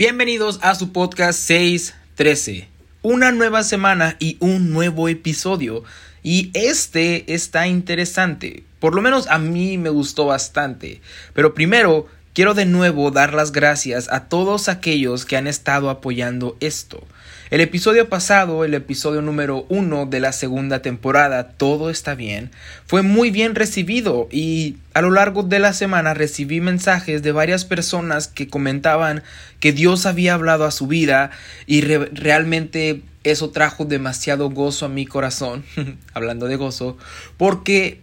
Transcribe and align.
Bienvenidos 0.00 0.60
a 0.62 0.74
su 0.76 0.92
podcast 0.92 1.38
613. 1.40 2.68
Una 3.02 3.32
nueva 3.32 3.62
semana 3.62 4.16
y 4.18 4.38
un 4.40 4.72
nuevo 4.72 5.10
episodio. 5.10 5.84
Y 6.22 6.50
este 6.54 7.34
está 7.34 7.66
interesante. 7.66 8.64
Por 8.78 8.94
lo 8.94 9.02
menos 9.02 9.26
a 9.26 9.36
mí 9.36 9.76
me 9.76 9.90
gustó 9.90 10.24
bastante. 10.24 11.02
Pero 11.34 11.52
primero, 11.52 12.06
quiero 12.32 12.54
de 12.54 12.64
nuevo 12.64 13.10
dar 13.10 13.34
las 13.34 13.52
gracias 13.52 14.10
a 14.10 14.30
todos 14.30 14.70
aquellos 14.70 15.26
que 15.26 15.36
han 15.36 15.46
estado 15.46 15.90
apoyando 15.90 16.56
esto. 16.60 17.06
El 17.50 17.60
episodio 17.60 18.08
pasado, 18.08 18.64
el 18.64 18.74
episodio 18.74 19.22
número 19.22 19.66
uno 19.68 20.06
de 20.06 20.20
la 20.20 20.30
segunda 20.30 20.82
temporada, 20.82 21.48
Todo 21.48 21.90
está 21.90 22.14
bien, 22.14 22.52
fue 22.86 23.02
muy 23.02 23.32
bien 23.32 23.56
recibido 23.56 24.28
y 24.30 24.76
a 24.94 25.02
lo 25.02 25.10
largo 25.10 25.42
de 25.42 25.58
la 25.58 25.72
semana 25.72 26.14
recibí 26.14 26.60
mensajes 26.60 27.24
de 27.24 27.32
varias 27.32 27.64
personas 27.64 28.28
que 28.28 28.46
comentaban 28.46 29.24
que 29.58 29.72
Dios 29.72 30.06
había 30.06 30.34
hablado 30.34 30.64
a 30.64 30.70
su 30.70 30.86
vida 30.86 31.32
y 31.66 31.80
realmente 31.80 33.02
eso 33.24 33.50
trajo 33.50 33.84
demasiado 33.84 34.48
gozo 34.50 34.86
a 34.86 34.88
mi 34.88 35.04
corazón, 35.04 35.64
hablando 36.14 36.46
de 36.46 36.54
gozo, 36.54 36.98
porque 37.36 37.98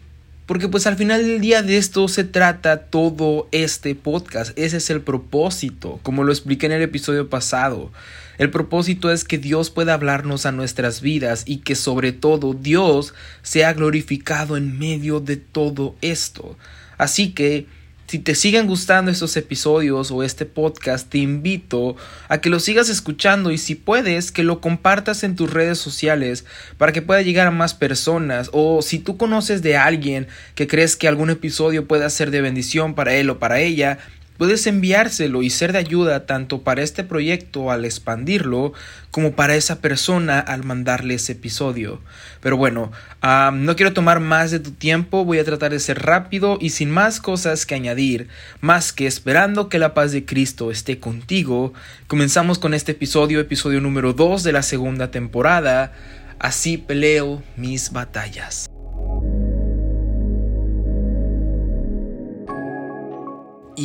porque 0.46 0.68
pues 0.68 0.88
al 0.88 0.98
final 0.98 1.26
del 1.26 1.40
día 1.40 1.62
de 1.62 1.77
esto 1.77 2.08
se 2.10 2.24
trata 2.24 2.84
todo 2.84 3.48
este 3.52 3.96
podcast. 3.96 4.58
Ese 4.58 4.77
es 4.77 4.90
el 4.90 5.02
propósito, 5.02 6.00
como 6.04 6.24
lo 6.24 6.32
expliqué 6.32 6.68
en 6.68 6.72
el 6.72 6.82
episodio 6.82 7.30
pasado. 7.30 7.91
El 8.38 8.52
propósito 8.52 9.12
es 9.12 9.23
que 9.23 9.38
Dios 9.38 9.70
pueda 9.70 9.94
hablarnos 9.94 10.46
a 10.46 10.52
nuestras 10.52 11.02
vidas 11.02 11.44
y 11.46 11.58
que 11.58 11.76
sobre 11.76 12.12
todo 12.12 12.54
Dios 12.54 13.13
sea 13.41 13.73
glorificado 13.73 14.58
en 14.58 14.77
medio 14.77 15.20
de 15.20 15.38
todo 15.38 15.96
esto. 16.02 16.58
Así 16.98 17.32
que 17.32 17.66
si 18.08 18.20
te 18.20 18.36
siguen 18.36 18.68
gustando 18.68 19.12
estos 19.12 19.36
episodios 19.36 20.12
o 20.12 20.23
este 20.23 20.46
podcast, 20.46 21.10
te 21.10 21.18
invito 21.18 21.98
a 22.30 22.40
que 22.40 22.50
lo 22.50 22.62
sigas 22.62 22.88
escuchando 22.88 23.52
y 23.52 23.58
si 23.58 23.76
puedes, 23.76 24.32
que 24.32 24.44
lo 24.44 24.62
compartas 24.62 25.24
en 25.24 25.35
tus 25.35 25.52
redes 25.52 25.77
sociales 25.77 26.46
para 26.77 26.93
que 26.93 27.02
pueda 27.02 27.21
llegar 27.21 27.48
a 27.48 27.52
más 27.52 27.74
personas 27.74 28.49
o 28.54 28.82
si 28.82 28.99
tú 28.99 29.18
conoces 29.18 29.62
de 29.62 29.76
alguien 29.76 30.27
que 30.55 30.68
crees 30.68 30.96
que 30.96 31.10
algún 31.10 31.30
episodio 31.30 31.85
pueda 31.85 32.10
ser 32.10 32.32
de 32.32 32.40
bendición 32.40 32.96
para 32.96 33.13
él 33.13 33.30
o 33.30 33.40
para 33.40 33.60
ella, 33.60 33.99
Puedes 34.38 34.68
enviárselo 34.68 35.41
y 35.41 35.49
ser 35.49 35.71
de 35.71 35.80
ayuda 35.80 36.26
tanto 36.26 36.62
para 36.62 36.84
este 36.84 37.04
proyecto 37.04 37.71
al 37.71 37.85
expandirlo 37.85 38.74
como 39.12 39.34
para 39.34 39.55
esa 39.55 39.82
persona 39.82 40.40
al 40.40 40.63
mandarle 40.63 41.16
ese 41.16 41.32
episodio. 41.32 42.02
Pero 42.41 42.55
bueno, 42.55 42.91
no 43.24 43.76
quiero 43.76 43.93
tomar 43.93 44.20
más 44.20 44.52
de 44.52 44.60
tu 44.60 44.71
tiempo, 44.71 45.26
voy 45.26 45.40
a 45.40 45.43
tratar 45.43 45.71
de 45.71 45.80
ser 45.80 46.04
rápido 46.04 46.58
y 46.62 46.70
sin 46.70 46.91
más 46.91 47.20
cosas 47.20 47.65
que 47.65 47.76
añadir, 47.76 48.27
más 48.62 48.93
que 48.93 49.08
esperando 49.08 49.70
que 49.70 49.80
la 49.80 49.93
paz 49.93 50.12
de 50.12 50.26
Cristo 50.26 50.70
esté 50.70 50.99
contigo, 50.99 51.74
comenzamos 52.08 52.60
con 52.60 52.74
este 52.74 52.91
episodio, 52.91 53.40
episodio 53.40 53.82
número 53.82 54.13
2 54.13 54.43
de 54.43 54.52
la 54.52 54.62
segunda 54.62 55.12
temporada. 55.12 55.93
Así 56.40 56.77
peleo 56.77 57.41
mis 57.55 57.91
batallas. 57.91 58.70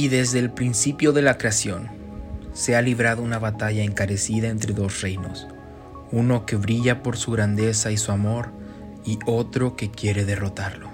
Y 0.02 0.08
desde 0.08 0.40
el 0.40 0.50
principio 0.50 1.12
de 1.12 1.22
la 1.22 1.38
creación 1.38 1.88
se 2.52 2.74
ha 2.74 2.82
librado 2.82 3.22
una 3.22 3.38
batalla 3.38 3.84
encarecida 3.84 4.48
entre 4.48 4.74
dos 4.74 5.00
reinos, 5.00 5.46
uno 6.10 6.44
que 6.44 6.56
brilla 6.56 7.04
por 7.04 7.16
su 7.16 7.30
grandeza 7.30 7.92
y 7.92 7.96
su 7.96 8.10
amor 8.10 8.50
y 9.04 9.20
otro 9.26 9.76
que 9.76 9.92
quiere 9.92 10.24
derrotarlo. 10.24 10.90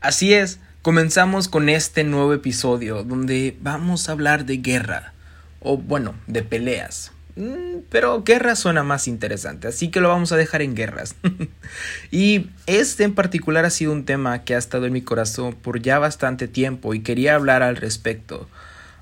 Así 0.00 0.32
es, 0.32 0.58
comenzamos 0.80 1.48
con 1.48 1.68
este 1.68 2.02
nuevo 2.02 2.32
episodio 2.32 3.04
donde 3.04 3.58
vamos 3.60 4.08
a 4.08 4.12
hablar 4.12 4.46
de 4.46 4.56
guerra 4.56 5.12
o 5.60 5.76
bueno, 5.76 6.14
de 6.26 6.42
peleas. 6.42 7.12
Mm, 7.36 7.82
pero 7.88 8.22
guerra 8.22 8.56
suena 8.56 8.82
más 8.82 9.06
interesante, 9.06 9.68
así 9.68 9.88
que 9.88 10.00
lo 10.00 10.08
vamos 10.08 10.32
a 10.32 10.36
dejar 10.36 10.62
en 10.62 10.74
guerras. 10.74 11.14
y 12.10 12.48
este 12.66 13.04
en 13.04 13.14
particular 13.14 13.64
ha 13.64 13.70
sido 13.70 13.92
un 13.92 14.04
tema 14.04 14.44
que 14.44 14.54
ha 14.54 14.58
estado 14.58 14.86
en 14.86 14.92
mi 14.92 15.02
corazón 15.02 15.54
por 15.54 15.80
ya 15.80 15.98
bastante 15.98 16.48
tiempo 16.48 16.92
y 16.94 17.00
quería 17.00 17.34
hablar 17.34 17.62
al 17.62 17.76
respecto. 17.76 18.48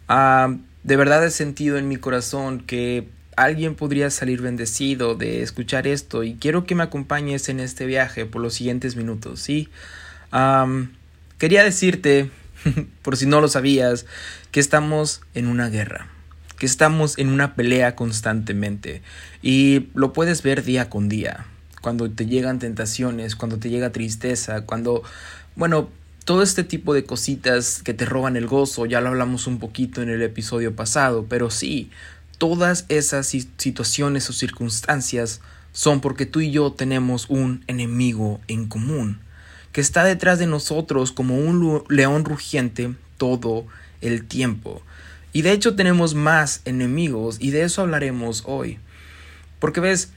Ah, 0.08 0.54
de 0.84 0.96
verdad 0.96 1.24
he 1.24 1.30
sentido 1.30 1.78
en 1.78 1.88
mi 1.88 1.96
corazón 1.96 2.60
que 2.60 3.08
alguien 3.36 3.74
podría 3.74 4.10
salir 4.10 4.42
bendecido 4.42 5.14
de 5.14 5.42
escuchar 5.42 5.86
esto 5.86 6.24
y 6.24 6.34
quiero 6.34 6.64
que 6.64 6.74
me 6.74 6.82
acompañes 6.82 7.48
en 7.48 7.60
este 7.60 7.86
viaje 7.86 8.26
por 8.26 8.42
los 8.42 8.54
siguientes 8.54 8.96
minutos, 8.96 9.40
¿sí? 9.40 9.68
quería 11.38 11.64
decirte, 11.64 12.30
por 13.02 13.16
si 13.16 13.26
no 13.26 13.40
lo 13.40 13.48
sabías, 13.48 14.06
que 14.50 14.60
estamos 14.60 15.22
en 15.34 15.46
una 15.46 15.68
guerra 15.68 16.08
que 16.58 16.66
estamos 16.66 17.18
en 17.18 17.28
una 17.28 17.54
pelea 17.54 17.94
constantemente 17.94 19.02
y 19.42 19.88
lo 19.94 20.12
puedes 20.12 20.42
ver 20.42 20.64
día 20.64 20.90
con 20.90 21.08
día, 21.08 21.46
cuando 21.80 22.10
te 22.10 22.26
llegan 22.26 22.58
tentaciones, 22.58 23.36
cuando 23.36 23.58
te 23.58 23.70
llega 23.70 23.92
tristeza, 23.92 24.62
cuando, 24.62 25.02
bueno, 25.56 25.88
todo 26.24 26.42
este 26.42 26.64
tipo 26.64 26.92
de 26.92 27.04
cositas 27.04 27.82
que 27.82 27.94
te 27.94 28.04
roban 28.04 28.36
el 28.36 28.46
gozo, 28.46 28.86
ya 28.86 29.00
lo 29.00 29.08
hablamos 29.08 29.46
un 29.46 29.58
poquito 29.58 30.02
en 30.02 30.10
el 30.10 30.22
episodio 30.22 30.76
pasado, 30.76 31.26
pero 31.28 31.50
sí, 31.50 31.90
todas 32.36 32.84
esas 32.88 33.28
situaciones 33.28 34.28
o 34.28 34.32
circunstancias 34.32 35.40
son 35.72 36.00
porque 36.00 36.26
tú 36.26 36.40
y 36.40 36.50
yo 36.50 36.72
tenemos 36.72 37.30
un 37.30 37.64
enemigo 37.66 38.40
en 38.48 38.66
común, 38.66 39.20
que 39.72 39.80
está 39.80 40.04
detrás 40.04 40.38
de 40.38 40.46
nosotros 40.46 41.12
como 41.12 41.38
un 41.38 41.84
león 41.88 42.24
rugiente 42.24 42.94
todo 43.16 43.66
el 44.00 44.24
tiempo. 44.24 44.82
Y 45.38 45.42
de 45.42 45.52
hecho 45.52 45.76
tenemos 45.76 46.16
más 46.16 46.62
enemigos 46.64 47.36
y 47.38 47.52
de 47.52 47.62
eso 47.62 47.82
hablaremos 47.82 48.42
hoy. 48.44 48.80
Porque 49.60 49.78
ves, 49.78 50.10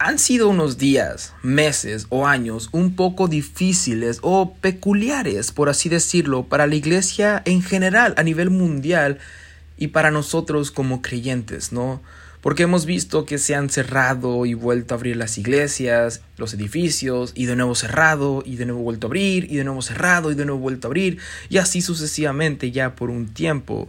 han 0.00 0.18
sido 0.18 0.48
unos 0.48 0.76
días, 0.76 1.34
meses 1.44 2.06
o 2.08 2.26
años 2.26 2.68
un 2.72 2.96
poco 2.96 3.28
difíciles 3.28 4.18
o 4.22 4.54
peculiares, 4.54 5.52
por 5.52 5.68
así 5.68 5.88
decirlo, 5.88 6.48
para 6.48 6.66
la 6.66 6.74
iglesia 6.74 7.42
en 7.44 7.62
general, 7.62 8.14
a 8.16 8.24
nivel 8.24 8.50
mundial 8.50 9.18
y 9.76 9.86
para 9.86 10.10
nosotros 10.10 10.72
como 10.72 11.00
creyentes, 11.00 11.70
¿no? 11.70 12.02
Porque 12.40 12.62
hemos 12.62 12.86
visto 12.86 13.24
que 13.24 13.38
se 13.38 13.54
han 13.54 13.68
cerrado 13.68 14.46
y 14.46 14.54
vuelto 14.54 14.94
a 14.94 14.96
abrir 14.96 15.16
las 15.16 15.38
iglesias, 15.38 16.22
los 16.36 16.54
edificios, 16.54 17.32
y 17.34 17.46
de 17.46 17.56
nuevo 17.56 17.74
cerrado, 17.74 18.42
y 18.46 18.56
de 18.56 18.66
nuevo 18.66 18.82
vuelto 18.82 19.06
a 19.06 19.08
abrir, 19.08 19.50
y 19.50 19.56
de 19.56 19.64
nuevo 19.64 19.82
cerrado, 19.82 20.30
y 20.30 20.34
de 20.34 20.44
nuevo 20.44 20.60
vuelto 20.60 20.86
a 20.86 20.88
abrir, 20.88 21.18
y 21.48 21.58
así 21.58 21.82
sucesivamente 21.82 22.70
ya 22.70 22.94
por 22.94 23.10
un 23.10 23.28
tiempo. 23.28 23.88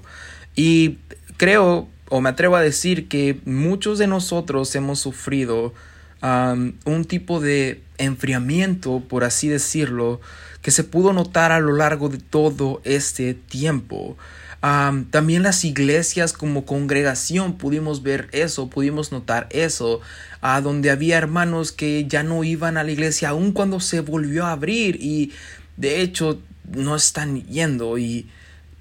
Y 0.56 0.98
creo, 1.38 1.88
o 2.10 2.22
me 2.22 2.30
atrevo 2.30 2.56
a 2.56 2.62
decir, 2.62 3.08
que 3.08 3.40
muchos 3.46 4.00
de 4.00 4.08
nosotros 4.08 4.74
hemos 4.76 5.00
sufrido 5.00 5.74
un 6.22 7.06
tipo 7.06 7.40
de 7.40 7.82
enfriamiento, 7.98 9.02
por 9.08 9.24
así 9.24 9.48
decirlo, 9.48 10.20
que 10.62 10.72
se 10.72 10.84
pudo 10.84 11.14
notar 11.14 11.54
a 11.54 11.62
lo 11.62 11.74
largo 11.74 12.10
de 12.10 12.18
todo 12.18 12.82
este 12.84 13.34
tiempo 13.36 14.18
también 14.62 15.44
las 15.44 15.64
iglesias 15.64 16.34
como 16.34 16.66
congregación 16.66 17.58
pudimos 17.58 18.04
ver 18.04 18.28
eso, 18.34 18.70
pudimos 18.70 19.12
notar 19.12 19.48
eso, 19.52 20.02
a 20.42 20.60
donde 20.60 20.92
había 20.92 21.18
hermanos 21.18 21.72
que 21.72 22.06
ya 22.08 22.24
no 22.24 22.44
iban 22.44 22.78
a 22.78 22.84
la 22.84 22.92
iglesia 22.92 23.30
aun 23.30 23.54
cuando 23.54 23.80
se 23.80 24.02
volvió 24.02 24.46
a 24.46 24.52
abrir 24.52 24.98
y 25.02 25.32
de 25.78 26.02
hecho 26.02 26.42
no 26.70 26.96
están 26.96 27.46
yendo 27.46 27.98
y 27.98 28.30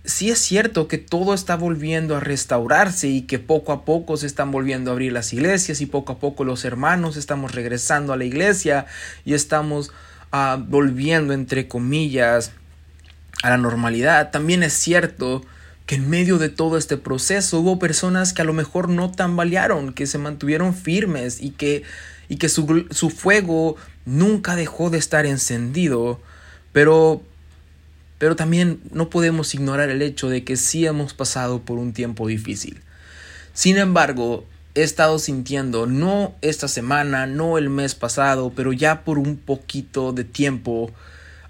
sí 0.05 0.31
es 0.31 0.39
cierto 0.39 0.89
que 0.89 0.99
todo 0.99 1.33
está 1.33 1.56
volviendo 1.56 2.16
a 2.16 2.21
restaurarse 2.21 3.09
y 3.09 3.22
que 3.22 3.39
poco 3.39 3.72
a 3.72 3.84
poco 3.84 4.16
se 4.16 4.27
están 4.27 4.50
volviendo 4.50 4.91
a 4.91 4.95
abrir 4.95 5.12
las 5.12 5.33
iglesias 5.33 5.81
y 5.81 5.87
poco 5.87 6.15
a 6.15 6.19
poco 6.19 6.45
los 6.45 6.65
hermanos 6.65 7.16
estamos 7.16 7.55
regresando 7.55 8.12
a 8.12 8.16
la 8.16 8.25
iglesia 8.25 8.86
y 9.25 9.34
estamos 9.34 9.92
ah, 10.33 10.59
volviendo 10.60 11.34
entre 11.34 11.69
comillas 11.69 12.53
a 13.42 13.51
la 13.51 13.59
normalidad. 13.59 14.30
También 14.30 14.63
es 14.63 14.72
cierto 14.72 15.45
que 15.89 15.95
en 15.95 16.11
medio 16.11 16.37
de 16.37 16.51
todo 16.51 16.77
este 16.77 16.99
proceso 16.99 17.61
hubo 17.61 17.79
personas 17.79 18.35
que 18.35 18.43
a 18.43 18.45
lo 18.45 18.53
mejor 18.53 18.91
no 18.91 19.11
tambalearon, 19.11 19.95
que 19.95 20.07
se 20.07 20.19
mantuvieron 20.19 20.75
firmes 20.75 21.41
y 21.41 21.53
que, 21.53 21.83
y 22.29 22.37
que 22.37 22.51
su, 22.51 22.87
su 22.91 23.09
fuego 23.09 23.75
nunca 24.05 24.55
dejó 24.55 24.91
de 24.91 24.99
estar 24.99 25.25
encendido, 25.25 26.21
pero, 26.73 27.23
pero 28.19 28.37
también 28.37 28.81
no 28.93 29.09
podemos 29.09 29.55
ignorar 29.55 29.89
el 29.89 30.03
hecho 30.03 30.29
de 30.29 30.45
que 30.45 30.59
sí 30.59 30.85
hemos 30.85 31.15
pasado 31.15 31.63
por 31.63 31.79
un 31.79 31.95
tiempo 31.95 32.29
difícil. 32.29 32.83
Sin 33.55 33.79
embargo, 33.79 34.45
he 34.75 34.83
estado 34.83 35.19
sintiendo, 35.19 35.87
no 35.87 36.35
esta 36.43 36.69
semana, 36.69 37.27
no 37.27 37.57
el 37.57 37.71
mes 37.71 37.95
pasado, 37.95 38.53
pero 38.55 38.75
ya 38.75 39.05
por 39.05 39.19
un 39.19 39.39
poquito 39.39 40.13
de 40.13 40.25
tiempo, 40.25 40.93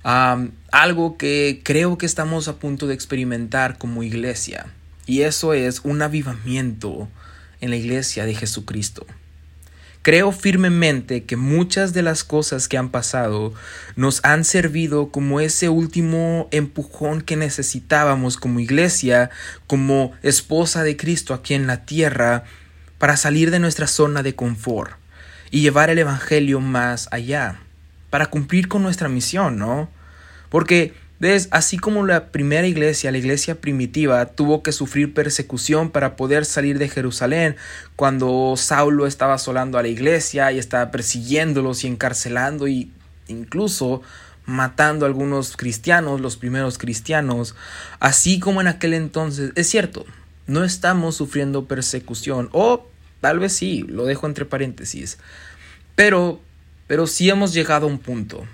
algo 0.03 1.17
que 1.17 1.61
creo 1.65 1.99
que 1.99 2.07
estamos 2.07 2.49
a 2.49 2.57
punto 2.57 2.87
de 2.87 2.95
experimentar 2.95 3.79
como 3.79 4.03
iglesia. 4.03 4.67
Y 5.07 5.23
eso 5.23 5.55
es 5.55 5.81
un 5.85 6.03
avivamiento 6.03 7.09
en 7.61 7.71
la 7.71 7.77
iglesia 7.77 8.25
de 8.25 8.35
Jesucristo. 8.35 9.07
Creo 10.03 10.33
firmemente 10.33 11.25
que 11.25 11.37
muchas 11.37 11.93
de 11.93 12.03
las 12.03 12.25
cosas 12.25 12.69
que 12.69 12.79
han 12.79 12.91
pasado 12.91 13.53
nos 13.97 14.25
han 14.25 14.45
servido 14.45 15.11
como 15.11 15.41
ese 15.41 15.69
último 15.69 16.49
empujón 16.51 17.21
que 17.21 17.37
necesitábamos 17.37 18.37
como 18.37 18.61
iglesia, 18.61 19.31
como 19.67 20.13
esposa 20.23 20.83
de 20.83 20.97
Cristo 20.97 21.35
aquí 21.35 21.55
en 21.55 21.67
la 21.67 21.85
tierra, 21.85 22.45
para 22.99 23.17
salir 23.17 23.51
de 23.51 23.59
nuestra 23.59 23.87
zona 23.87 24.23
de 24.23 24.35
confort 24.35 24.93
y 25.51 25.61
llevar 25.63 25.91
el 25.91 25.99
Evangelio 25.99 26.61
más 26.61 27.09
allá, 27.11 27.61
para 28.11 28.27
cumplir 28.27 28.69
con 28.69 28.83
nuestra 28.83 29.09
misión, 29.09 29.59
¿no? 29.59 29.89
Porque 30.49 30.95
¿Ves? 31.21 31.49
Así 31.51 31.79
como 31.79 32.07
la 32.07 32.31
primera 32.31 32.69
iglesia, 32.69 33.11
la 33.11 33.19
iglesia 33.19 33.61
primitiva, 33.61 34.25
tuvo 34.27 34.63
que 34.63 34.71
sufrir 34.71 35.15
persecución 35.15 35.91
para 35.91 36.15
poder 36.15 36.45
salir 36.45 36.79
de 36.79 36.89
Jerusalén, 36.89 37.57
cuando 37.97 38.55
Saulo 38.57 39.05
estaba 39.05 39.35
asolando 39.35 39.79
a 39.79 39.83
la 39.83 39.89
iglesia 39.89 40.53
y 40.53 40.59
estaba 40.59 40.93
persiguiéndolos 40.93 41.83
y 41.83 41.89
encarcelando 41.89 42.69
y 42.69 42.93
incluso 43.27 44.03
matando 44.47 45.07
a 45.07 45.09
algunos 45.09 45.57
cristianos, 45.57 46.21
los 46.21 46.37
primeros 46.37 46.79
cristianos, 46.79 47.57
así 47.99 48.39
como 48.39 48.61
en 48.61 48.69
aquel 48.69 48.95
entonces, 48.95 49.51
es 49.57 49.69
cierto, 49.69 50.07
no 50.47 50.63
estamos 50.63 51.17
sufriendo 51.17 51.67
persecución, 51.67 52.49
o 52.53 52.87
tal 53.21 53.41
vez 53.41 53.53
sí, 53.53 53.85
lo 53.89 54.05
dejo 54.05 54.27
entre 54.27 54.45
paréntesis, 54.45 55.19
pero, 55.97 56.41
pero 56.89 57.07
sí 57.07 57.31
hemos 57.31 57.53
llegado 57.53 57.87
a 57.87 57.91
un 57.91 57.99
punto 57.99 58.45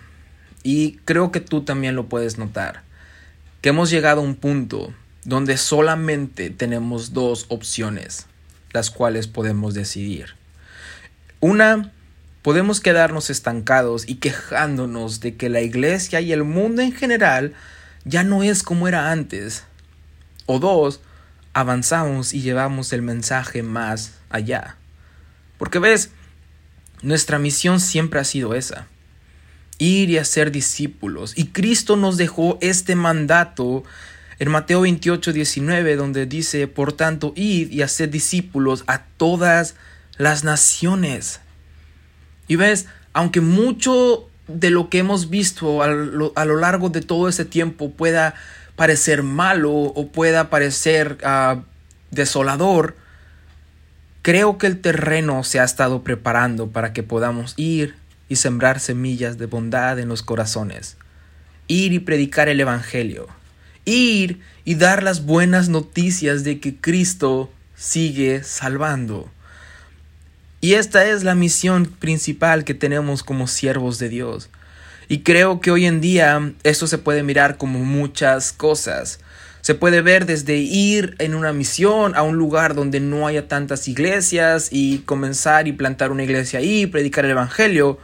y 0.62 0.98
creo 1.06 1.32
que 1.32 1.40
tú 1.40 1.62
también 1.62 1.96
lo 1.96 2.08
puedes 2.10 2.36
notar, 2.36 2.82
que 3.62 3.70
hemos 3.70 3.88
llegado 3.88 4.20
a 4.20 4.24
un 4.24 4.34
punto 4.34 4.92
donde 5.24 5.56
solamente 5.56 6.50
tenemos 6.50 7.14
dos 7.14 7.46
opciones, 7.48 8.26
las 8.72 8.90
cuales 8.90 9.26
podemos 9.26 9.72
decidir. 9.72 10.34
Una, 11.40 11.92
podemos 12.42 12.80
quedarnos 12.80 13.30
estancados 13.30 14.06
y 14.06 14.16
quejándonos 14.16 15.20
de 15.20 15.36
que 15.36 15.48
la 15.48 15.62
iglesia 15.62 16.20
y 16.20 16.32
el 16.32 16.44
mundo 16.44 16.82
en 16.82 16.92
general 16.92 17.54
ya 18.04 18.22
no 18.22 18.42
es 18.42 18.62
como 18.62 18.86
era 18.88 19.10
antes. 19.10 19.64
O 20.46 20.58
dos, 20.58 21.00
avanzamos 21.54 22.34
y 22.34 22.42
llevamos 22.42 22.92
el 22.92 23.00
mensaje 23.00 23.62
más 23.62 24.12
allá. 24.28 24.76
Porque 25.56 25.78
ves, 25.78 26.10
nuestra 27.04 27.38
misión 27.38 27.80
siempre 27.80 28.20
ha 28.20 28.24
sido 28.24 28.54
esa 28.54 28.88
ir 29.78 30.10
y 30.10 30.18
hacer 30.18 30.50
discípulos. 30.50 31.32
Y 31.36 31.46
Cristo 31.46 31.96
nos 31.96 32.16
dejó 32.16 32.58
este 32.60 32.94
mandato 32.94 33.84
en 34.38 34.50
Mateo 34.50 34.82
28, 34.82 35.32
19, 35.32 35.96
donde 35.96 36.26
dice, 36.26 36.66
por 36.66 36.92
tanto, 36.92 37.32
id 37.36 37.70
y 37.70 37.82
hacer 37.82 38.10
discípulos 38.10 38.84
a 38.86 39.04
todas 39.16 39.76
las 40.16 40.44
naciones. 40.44 41.40
Y 42.48 42.56
ves, 42.56 42.86
aunque 43.12 43.40
mucho 43.40 44.28
de 44.48 44.70
lo 44.70 44.90
que 44.90 44.98
hemos 44.98 45.30
visto 45.30 45.82
a 45.82 45.88
lo, 45.88 46.56
largo 46.56 46.90
de 46.90 47.00
todo 47.00 47.28
ese 47.28 47.44
tiempo 47.44 47.90
pueda 47.92 48.34
parecer 48.76 49.22
malo 49.22 49.72
o 49.72 50.08
pueda 50.08 50.50
parecer 50.50 51.18
ah, 51.24 51.62
desolador, 52.10 52.96
creo 54.24 54.56
que 54.56 54.66
el 54.66 54.80
terreno 54.80 55.44
se 55.44 55.60
ha 55.60 55.64
estado 55.64 56.02
preparando 56.02 56.70
para 56.70 56.94
que 56.94 57.02
podamos 57.02 57.52
ir 57.58 57.94
y 58.26 58.36
sembrar 58.36 58.80
semillas 58.80 59.36
de 59.36 59.44
bondad 59.44 59.98
en 59.98 60.08
los 60.08 60.22
corazones. 60.22 60.96
Ir 61.68 61.92
y 61.92 61.98
predicar 61.98 62.48
el 62.48 62.58
Evangelio. 62.58 63.28
Ir 63.84 64.40
y 64.64 64.76
dar 64.76 65.02
las 65.02 65.26
buenas 65.26 65.68
noticias 65.68 66.42
de 66.42 66.58
que 66.58 66.74
Cristo 66.74 67.52
sigue 67.76 68.42
salvando. 68.42 69.30
Y 70.62 70.72
esta 70.72 71.04
es 71.04 71.22
la 71.22 71.34
misión 71.34 71.84
principal 71.84 72.64
que 72.64 72.72
tenemos 72.72 73.24
como 73.24 73.46
siervos 73.46 73.98
de 73.98 74.08
Dios. 74.08 74.48
Y 75.06 75.18
creo 75.18 75.60
que 75.60 75.70
hoy 75.70 75.84
en 75.84 76.00
día 76.00 76.54
esto 76.62 76.86
se 76.86 76.96
puede 76.96 77.22
mirar 77.22 77.58
como 77.58 77.80
muchas 77.80 78.54
cosas. 78.54 79.20
Se 79.64 79.74
puede 79.74 80.02
ver 80.02 80.26
desde 80.26 80.56
ir 80.58 81.16
en 81.18 81.34
una 81.34 81.54
misión 81.54 82.14
a 82.16 82.22
un 82.22 82.36
lugar 82.36 82.74
donde 82.74 83.00
no 83.00 83.26
haya 83.26 83.48
tantas 83.48 83.88
iglesias 83.88 84.68
y 84.70 84.98
comenzar 84.98 85.66
y 85.66 85.72
plantar 85.72 86.12
una 86.12 86.22
iglesia 86.22 86.58
ahí, 86.58 86.86
predicar 86.86 87.24
el 87.24 87.30
Evangelio. 87.30 87.98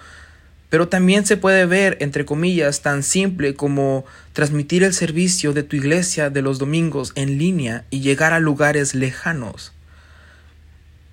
Pero 0.71 0.89
también 0.89 1.27
se 1.27 1.37
puede 1.37 1.67
ver, 1.67 1.99
entre 2.01 2.25
comillas, 2.25 2.81
tan 2.81 3.03
simple 3.03 3.53
como 3.53 4.07
transmitir 4.33 4.85
el 4.85 4.95
servicio 4.95 5.53
de 5.53 5.63
tu 5.63 5.77
iglesia 5.77 6.31
de 6.31 6.41
los 6.41 6.59
domingos 6.59 7.13
en 7.15 7.37
línea 7.37 7.85
y 7.91 8.01
llegar 8.01 8.33
a 8.33 8.41
lugares 8.41 8.95
lejanos. 8.95 9.75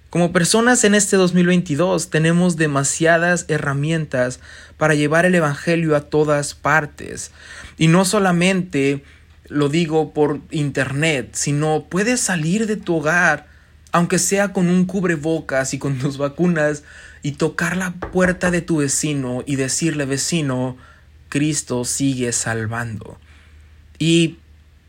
Como 0.09 0.31
personas 0.31 0.85
en 0.85 0.95
este 0.95 1.17
2022 1.17 2.09
tenemos 2.09 2.55
demasiadas 2.55 3.43
herramientas 3.49 4.39
para 4.77 4.95
llevar 4.95 5.25
el 5.25 5.35
Evangelio 5.35 5.97
a 5.97 6.05
todas 6.05 6.53
partes. 6.53 7.31
Y 7.77 7.89
no 7.89 8.05
solamente 8.05 9.03
lo 9.49 9.69
digo 9.69 10.13
por 10.13 10.39
internet, 10.51 11.29
sino 11.33 11.85
puedes 11.89 12.19
salir 12.19 12.67
de 12.67 12.77
tu 12.77 12.97
hogar, 12.97 13.47
aunque 13.91 14.19
sea 14.19 14.53
con 14.53 14.69
un 14.69 14.85
cubrebocas 14.85 15.73
y 15.73 15.79
con 15.79 15.97
tus 15.97 16.17
vacunas, 16.17 16.83
y 17.23 17.33
tocar 17.33 17.77
la 17.77 17.91
puerta 17.91 18.51
de 18.51 18.61
tu 18.61 18.77
vecino 18.77 19.43
y 19.45 19.55
decirle, 19.55 20.05
vecino, 20.05 20.77
Cristo 21.29 21.83
sigue 21.85 22.31
salvando. 22.31 23.17
Y 23.99 24.37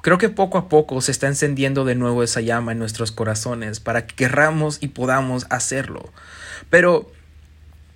creo 0.02 0.18
que 0.18 0.28
poco 0.28 0.58
a 0.58 0.68
poco 0.68 1.00
se 1.00 1.10
está 1.10 1.26
encendiendo 1.26 1.84
de 1.84 1.94
nuevo 1.94 2.22
esa 2.22 2.40
llama 2.40 2.72
en 2.72 2.78
nuestros 2.78 3.12
corazones 3.12 3.80
para 3.80 4.06
que 4.06 4.14
querramos 4.14 4.78
y 4.80 4.88
podamos 4.88 5.46
hacerlo. 5.50 6.12
Pero 6.70 7.10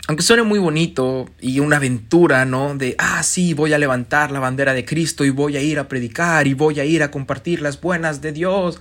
aunque 0.08 0.22
suene 0.22 0.42
muy 0.42 0.58
bonito 0.58 1.30
y 1.40 1.60
una 1.60 1.76
aventura, 1.76 2.44
¿no? 2.44 2.76
De, 2.76 2.96
ah, 2.98 3.22
sí, 3.22 3.54
voy 3.54 3.72
a 3.72 3.78
levantar 3.78 4.32
la 4.32 4.40
bandera 4.40 4.74
de 4.74 4.84
Cristo 4.84 5.24
y 5.24 5.30
voy 5.30 5.56
a 5.56 5.60
ir 5.60 5.78
a 5.78 5.88
predicar 5.88 6.46
y 6.46 6.54
voy 6.54 6.80
a 6.80 6.84
ir 6.84 7.02
a 7.02 7.10
compartir 7.10 7.62
las 7.62 7.80
buenas 7.80 8.20
de 8.20 8.32
Dios, 8.32 8.80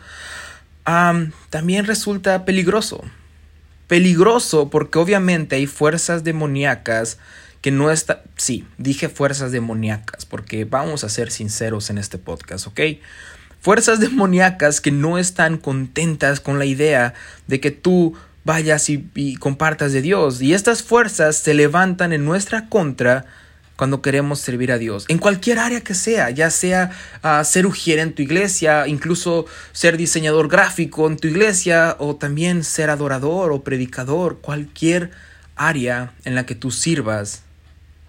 también 0.83 1.85
resulta 1.85 2.43
peligroso. 2.43 3.03
Peligroso 3.87 4.69
porque 4.69 4.99
obviamente 4.99 5.57
hay 5.57 5.67
fuerzas 5.67 6.23
demoníacas 6.23 7.17
que 7.61 7.71
no 7.71 7.91
están... 7.91 8.17
Sí, 8.37 8.65
dije 8.77 9.07
fuerzas 9.07 9.51
demoníacas 9.51 10.25
porque 10.25 10.65
vamos 10.65 11.03
a 11.03 11.09
ser 11.09 11.29
sinceros 11.29 11.89
en 11.89 11.97
este 11.97 12.17
podcast, 12.17 12.67
¿ok? 12.67 12.79
Fuerzas 13.59 13.99
demoníacas 13.99 14.81
que 14.81 14.91
no 14.91 15.17
están 15.17 15.57
contentas 15.57 16.39
con 16.39 16.57
la 16.57 16.65
idea 16.65 17.13
de 17.47 17.59
que 17.59 17.69
tú 17.69 18.15
vayas 18.43 18.89
y, 18.89 19.35
compartas 19.37 19.93
de 19.93 20.01
Dios. 20.01 20.41
Y 20.41 20.53
estas 20.53 20.83
fuerzas 20.83 21.37
se 21.37 21.53
levantan 21.53 22.13
en 22.13 22.25
nuestra 22.25 22.67
contra 22.69 23.25
cuando 23.75 24.01
queremos 24.01 24.39
servir 24.39 24.71
a 24.71 24.77
Dios, 24.77 25.05
en 25.07 25.17
cualquier 25.17 25.57
área 25.57 25.81
que 25.81 25.95
sea, 25.95 26.29
ya 26.29 26.51
sea 26.51 26.91
uh, 27.23 27.43
ser 27.43 27.65
ujier 27.65 27.97
en 27.97 28.13
tu 28.13 28.21
iglesia, 28.21 28.85
incluso 28.85 29.47
ser 29.71 29.97
diseñador 29.97 30.49
gráfico 30.49 31.07
en 31.07 31.17
tu 31.17 31.27
iglesia, 31.27 31.95
o 31.97 32.15
también 32.15 32.63
ser 32.63 32.91
adorador 32.91 33.51
o 33.51 33.63
predicador, 33.63 34.37
cualquier 34.39 35.09
área 35.55 36.13
en 36.25 36.35
la 36.35 36.45
que 36.45 36.53
tú 36.53 36.69
sirvas, 36.69 37.41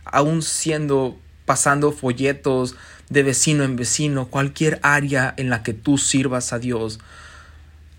aún 0.04 0.42
siendo 0.42 1.18
pasando 1.46 1.90
folletos 1.92 2.76
de 3.08 3.22
vecino 3.22 3.64
en 3.64 3.76
vecino, 3.76 4.26
cualquier 4.26 4.78
área 4.82 5.32
en 5.38 5.48
la 5.48 5.62
que 5.62 5.72
tú 5.72 5.96
sirvas 5.96 6.52
a 6.52 6.58
Dios, 6.58 6.98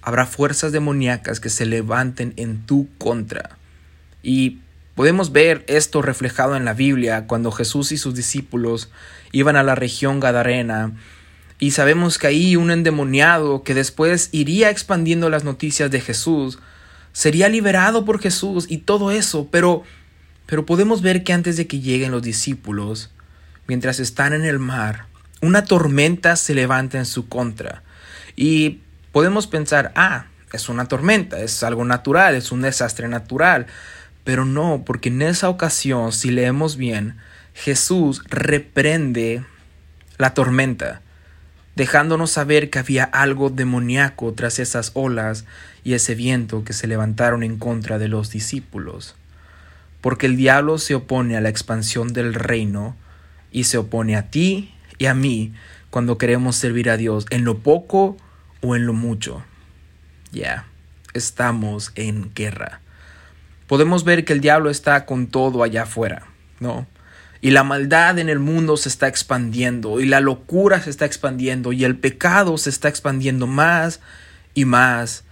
habrá 0.04 0.26
fuerzas 0.26 0.72
demoníacas 0.72 1.40
que 1.40 1.50
se 1.50 1.66
levanten 1.66 2.34
en 2.36 2.66
tu 2.66 2.88
contra. 2.98 3.58
Y 4.22 4.60
podemos 4.96 5.32
ver 5.32 5.64
esto 5.68 6.02
reflejado 6.02 6.56
en 6.56 6.66
la 6.66 6.74
Biblia 6.74 7.26
cuando 7.28 7.52
Jesús 7.52 7.92
y 7.92 7.98
sus 7.98 8.14
discípulos 8.16 8.92
iban 9.32 9.56
a 9.56 9.64
la 9.64 9.76
región 9.76 10.20
Gadarena. 10.20 10.92
Y 11.60 11.72
sabemos 11.72 12.18
que 12.18 12.28
ahí 12.28 12.56
un 12.56 12.72
endemoniado 12.72 13.64
que 13.64 13.74
después 13.74 14.30
iría 14.32 14.70
expandiendo 14.70 15.30
las 15.30 15.44
noticias 15.44 15.90
de 15.90 16.02
Jesús, 16.02 16.60
sería 17.14 17.48
liberado 17.48 18.06
por 18.06 18.20
Jesús 18.20 18.66
y 18.70 18.80
todo 18.80 19.12
eso, 19.12 19.48
pero 19.52 19.84
pero 20.46 20.66
podemos 20.66 21.02
ver 21.02 21.24
que 21.24 21.34
antes 21.34 21.58
de 21.58 21.68
que 21.68 21.80
lleguen 21.80 22.12
los 22.12 22.22
discípulos, 22.22 23.10
mientras 23.68 24.00
están 24.00 24.34
en 24.34 24.44
el 24.44 24.60
mar, 24.60 25.06
una 25.42 25.66
tormenta 25.66 26.36
se 26.36 26.54
levanta 26.54 26.98
en 26.98 27.06
su 27.06 27.28
contra. 27.28 27.82
Y 28.36 28.80
Podemos 29.14 29.46
pensar, 29.46 29.92
ah, 29.96 30.26
es 30.52 30.70
una 30.70 30.86
tormenta, 30.86 31.40
es 31.40 31.62
algo 31.62 31.86
natural, 31.86 32.36
es 32.36 32.52
un 32.52 32.64
desastre 32.64 33.08
natural. 33.08 33.68
Pero 34.24 34.44
no, 34.44 34.82
porque 34.84 35.10
en 35.10 35.22
esa 35.22 35.50
ocasión, 35.50 36.12
si 36.12 36.32
leemos 36.32 36.78
bien, 36.78 37.18
Jesús 37.54 38.24
reprende 38.28 39.46
la 40.18 40.34
tormenta, 40.34 41.02
dejándonos 41.76 42.32
saber 42.32 42.72
que 42.72 42.80
había 42.80 43.04
algo 43.04 43.52
demoníaco 43.52 44.34
tras 44.34 44.58
esas 44.58 44.90
olas 44.96 45.46
y 45.84 45.94
ese 45.94 46.16
viento 46.16 46.64
que 46.64 46.74
se 46.74 46.88
levantaron 46.88 47.44
en 47.44 47.60
contra 47.60 48.00
de 48.00 48.08
los 48.08 48.32
discípulos. 48.32 49.14
Porque 50.02 50.26
el 50.26 50.38
diablo 50.38 50.80
se 50.80 50.96
opone 50.96 51.38
a 51.38 51.42
la 51.42 51.50
expansión 51.50 52.14
del 52.14 52.34
reino 52.34 52.96
y 53.52 53.66
se 53.66 53.78
opone 53.78 54.16
a 54.16 54.32
ti 54.32 54.74
y 54.98 55.06
a 55.06 55.14
mí 55.14 55.54
cuando 55.92 56.18
queremos 56.18 56.56
servir 56.56 56.90
a 56.90 56.98
Dios 56.98 57.28
en 57.30 57.46
lo 57.46 57.60
poco 57.60 58.18
o 58.64 58.76
en 58.76 58.88
lo 58.88 58.94
mucho. 58.94 59.44
Ya, 60.32 60.66
estamos 61.14 61.92
en 61.96 62.34
guerra. 62.34 62.80
podemos 63.68 64.04
ver 64.04 64.26
que 64.26 64.34
el 64.34 64.42
diablo 64.42 64.70
está 64.70 65.06
con 65.06 65.28
todo 65.28 65.64
allá 65.64 65.84
afuera, 65.84 66.28
¿no? 66.60 66.88
Y 67.42 67.52
la 67.52 67.64
maldad 67.64 68.20
en 68.20 68.30
el 68.30 68.40
mundo 68.40 68.78
se 68.78 68.88
está 68.88 69.08
expandiendo, 69.08 70.00
y 70.00 70.06
la 70.06 70.22
locura 70.22 70.82
se 70.82 70.90
está 70.90 71.06
expandiendo, 71.06 71.74
y 71.74 71.84
el 71.84 71.98
pecado 71.98 72.58
se 72.58 72.70
está 72.70 72.88
expandiendo 72.88 73.48
más 73.48 74.00
y 74.54 74.66
más. 74.66 75.24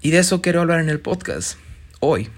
Y 0.00 0.10
de 0.10 0.18
eso 0.18 0.40
quiero 0.40 0.60
hablar 0.60 0.80
en 0.80 0.88
el 0.88 1.00
podcast, 1.00 1.58
hoy. 2.00 2.30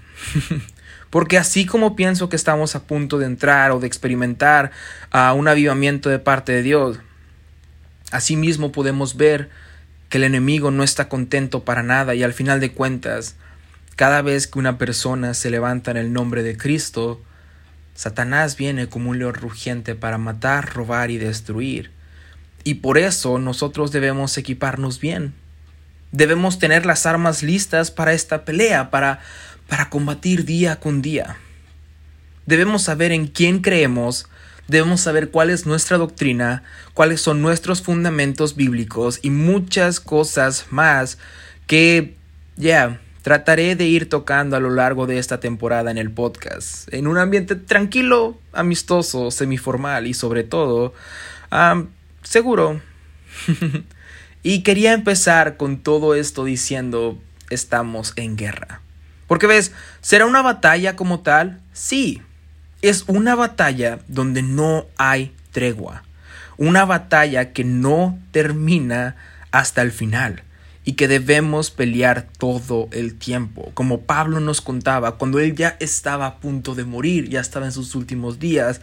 Porque 1.09 1.37
así 1.37 1.65
como 1.65 1.95
pienso 1.95 2.29
que 2.29 2.35
estamos 2.35 2.75
a 2.75 2.83
punto 2.83 3.19
de 3.19 3.25
entrar 3.25 3.71
o 3.71 3.79
de 3.79 3.87
experimentar 3.87 4.71
a 5.11 5.33
un 5.33 5.47
avivamiento 5.47 6.09
de 6.09 6.19
parte 6.19 6.53
de 6.53 6.63
Dios, 6.63 6.99
asimismo 8.11 8.71
podemos 8.71 9.17
ver 9.17 9.49
que 10.09 10.17
el 10.17 10.25
enemigo 10.25 10.71
no 10.71 10.83
está 10.83 11.09
contento 11.09 11.63
para 11.63 11.83
nada 11.83 12.13
y 12.15 12.23
al 12.23 12.33
final 12.33 12.59
de 12.59 12.71
cuentas, 12.71 13.35
cada 13.95 14.21
vez 14.21 14.47
que 14.47 14.59
una 14.59 14.77
persona 14.77 15.33
se 15.33 15.49
levanta 15.49 15.91
en 15.91 15.97
el 15.97 16.13
nombre 16.13 16.43
de 16.43 16.57
Cristo, 16.57 17.21
Satanás 17.95 18.57
viene 18.57 18.87
como 18.87 19.11
un 19.11 19.19
león 19.19 19.33
rugiente 19.33 19.95
para 19.95 20.17
matar, 20.17 20.73
robar 20.73 21.11
y 21.11 21.17
destruir. 21.17 21.91
Y 22.63 22.75
por 22.75 22.97
eso 22.97 23.39
nosotros 23.39 23.91
debemos 23.91 24.37
equiparnos 24.37 24.99
bien. 24.99 25.33
Debemos 26.11 26.59
tener 26.59 26.85
las 26.85 27.05
armas 27.05 27.41
listas 27.41 27.89
para 27.89 28.13
esta 28.13 28.43
pelea, 28.43 28.91
para, 28.91 29.19
para 29.67 29.89
combatir 29.89 30.45
día 30.45 30.79
con 30.79 31.01
día. 31.01 31.37
Debemos 32.45 32.83
saber 32.83 33.11
en 33.11 33.27
quién 33.27 33.59
creemos, 33.59 34.27
debemos 34.71 35.01
saber 35.01 35.29
cuál 35.29 35.49
es 35.51 35.65
nuestra 35.67 35.97
doctrina, 35.97 36.63
cuáles 36.93 37.21
son 37.21 37.41
nuestros 37.41 37.81
fundamentos 37.83 38.55
bíblicos 38.55 39.19
y 39.21 39.29
muchas 39.29 39.99
cosas 39.99 40.65
más 40.71 41.19
que, 41.67 42.15
ya, 42.55 42.99
Trataré 43.21 43.75
de 43.75 43.85
ir 43.85 44.09
tocando 44.09 44.57
a 44.57 44.59
lo 44.59 44.71
largo 44.71 45.05
de 45.05 45.19
esta 45.19 45.39
temporada 45.39 45.91
en 45.91 45.99
el 45.99 46.09
podcast, 46.09 46.91
en 46.91 47.05
un 47.05 47.19
ambiente 47.19 47.55
tranquilo, 47.55 48.39
amistoso, 48.51 49.29
semiformal 49.29 50.07
y 50.07 50.15
sobre 50.15 50.43
todo, 50.43 50.95
seguro. 52.23 52.81
y 54.43 54.63
quería 54.63 54.93
empezar 54.93 55.55
con 55.55 55.77
todo 55.77 56.15
esto 56.15 56.45
diciendo, 56.45 57.19
estamos 57.51 58.13
en 58.15 58.37
guerra. 58.37 58.81
Porque 59.27 59.45
ves, 59.45 59.71
¿será 60.01 60.25
una 60.25 60.41
batalla 60.41 60.95
como 60.95 61.19
tal? 61.19 61.61
Sí, 61.73 62.23
es 62.81 63.03
una 63.07 63.35
batalla 63.35 63.99
donde 64.07 64.41
no 64.41 64.87
hay 64.97 65.33
tregua, 65.51 66.03
una 66.57 66.85
batalla 66.85 67.53
que 67.53 67.63
no 67.63 68.19
termina 68.31 69.15
hasta 69.51 69.81
el 69.81 69.91
final 69.91 70.43
y 70.83 70.93
que 70.93 71.07
debemos 71.07 71.69
pelear 71.69 72.27
todo 72.37 72.89
el 72.91 73.15
tiempo. 73.15 73.71
Como 73.73 74.01
Pablo 74.01 74.39
nos 74.39 74.61
contaba, 74.61 75.17
cuando 75.17 75.39
él 75.39 75.55
ya 75.55 75.77
estaba 75.79 76.25
a 76.25 76.39
punto 76.39 76.73
de 76.73 76.85
morir, 76.85 77.29
ya 77.29 77.39
estaba 77.39 77.67
en 77.67 77.71
sus 77.71 77.93
últimos 77.93 78.39
días, 78.39 78.81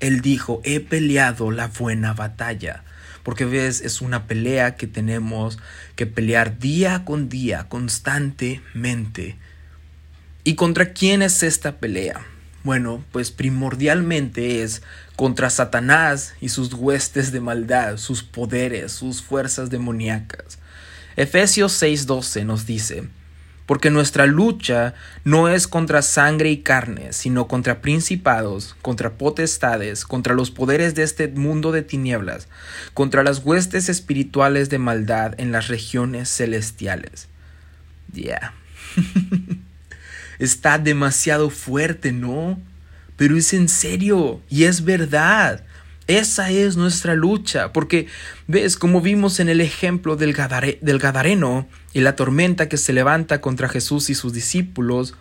él 0.00 0.20
dijo, 0.22 0.62
he 0.64 0.80
peleado 0.80 1.50
la 1.50 1.68
buena 1.68 2.14
batalla. 2.14 2.84
Porque 3.24 3.44
ves, 3.44 3.82
es 3.82 4.00
una 4.00 4.26
pelea 4.26 4.76
que 4.76 4.86
tenemos 4.86 5.58
que 5.96 6.06
pelear 6.06 6.58
día 6.58 7.04
con 7.04 7.28
día, 7.28 7.68
constantemente. 7.68 9.36
¿Y 10.44 10.54
contra 10.54 10.94
quién 10.94 11.20
es 11.20 11.42
esta 11.42 11.76
pelea? 11.76 12.24
Bueno, 12.68 13.02
pues 13.12 13.30
primordialmente 13.30 14.62
es 14.62 14.82
contra 15.16 15.48
Satanás 15.48 16.34
y 16.38 16.50
sus 16.50 16.74
huestes 16.74 17.32
de 17.32 17.40
maldad, 17.40 17.96
sus 17.96 18.22
poderes, 18.22 18.92
sus 18.92 19.22
fuerzas 19.22 19.70
demoníacas. 19.70 20.58
Efesios 21.16 21.72
6:12 21.72 22.44
nos 22.44 22.66
dice, 22.66 23.08
porque 23.64 23.88
nuestra 23.88 24.26
lucha 24.26 24.92
no 25.24 25.48
es 25.48 25.66
contra 25.66 26.02
sangre 26.02 26.50
y 26.50 26.58
carne, 26.58 27.14
sino 27.14 27.48
contra 27.48 27.80
principados, 27.80 28.76
contra 28.82 29.14
potestades, 29.14 30.04
contra 30.04 30.34
los 30.34 30.50
poderes 30.50 30.94
de 30.94 31.04
este 31.04 31.28
mundo 31.28 31.72
de 31.72 31.80
tinieblas, 31.80 32.48
contra 32.92 33.22
las 33.22 33.38
huestes 33.38 33.88
espirituales 33.88 34.68
de 34.68 34.76
maldad 34.76 35.40
en 35.40 35.52
las 35.52 35.68
regiones 35.68 36.28
celestiales. 36.28 37.28
Ya. 38.12 38.52
Está 40.38 40.78
demasiado 40.78 41.50
fuerte, 41.50 42.12
¿no? 42.12 42.60
Pero 43.16 43.36
es 43.36 43.52
en 43.52 43.68
serio 43.68 44.40
y 44.48 44.64
es 44.64 44.84
verdad. 44.84 45.64
Esa 46.06 46.50
es 46.50 46.76
nuestra 46.76 47.14
lucha, 47.14 47.72
porque 47.72 48.06
ves, 48.46 48.78
como 48.78 49.02
vimos 49.02 49.40
en 49.40 49.50
el 49.50 49.60
ejemplo 49.60 50.16
del, 50.16 50.34
del 50.80 50.98
Gadareno 50.98 51.68
y 51.92 52.00
la 52.00 52.16
tormenta 52.16 52.68
que 52.68 52.78
se 52.78 52.94
levanta 52.94 53.42
contra 53.42 53.68
Jesús 53.68 54.08
y 54.08 54.14
sus 54.14 54.32
discípulos, 54.32 55.14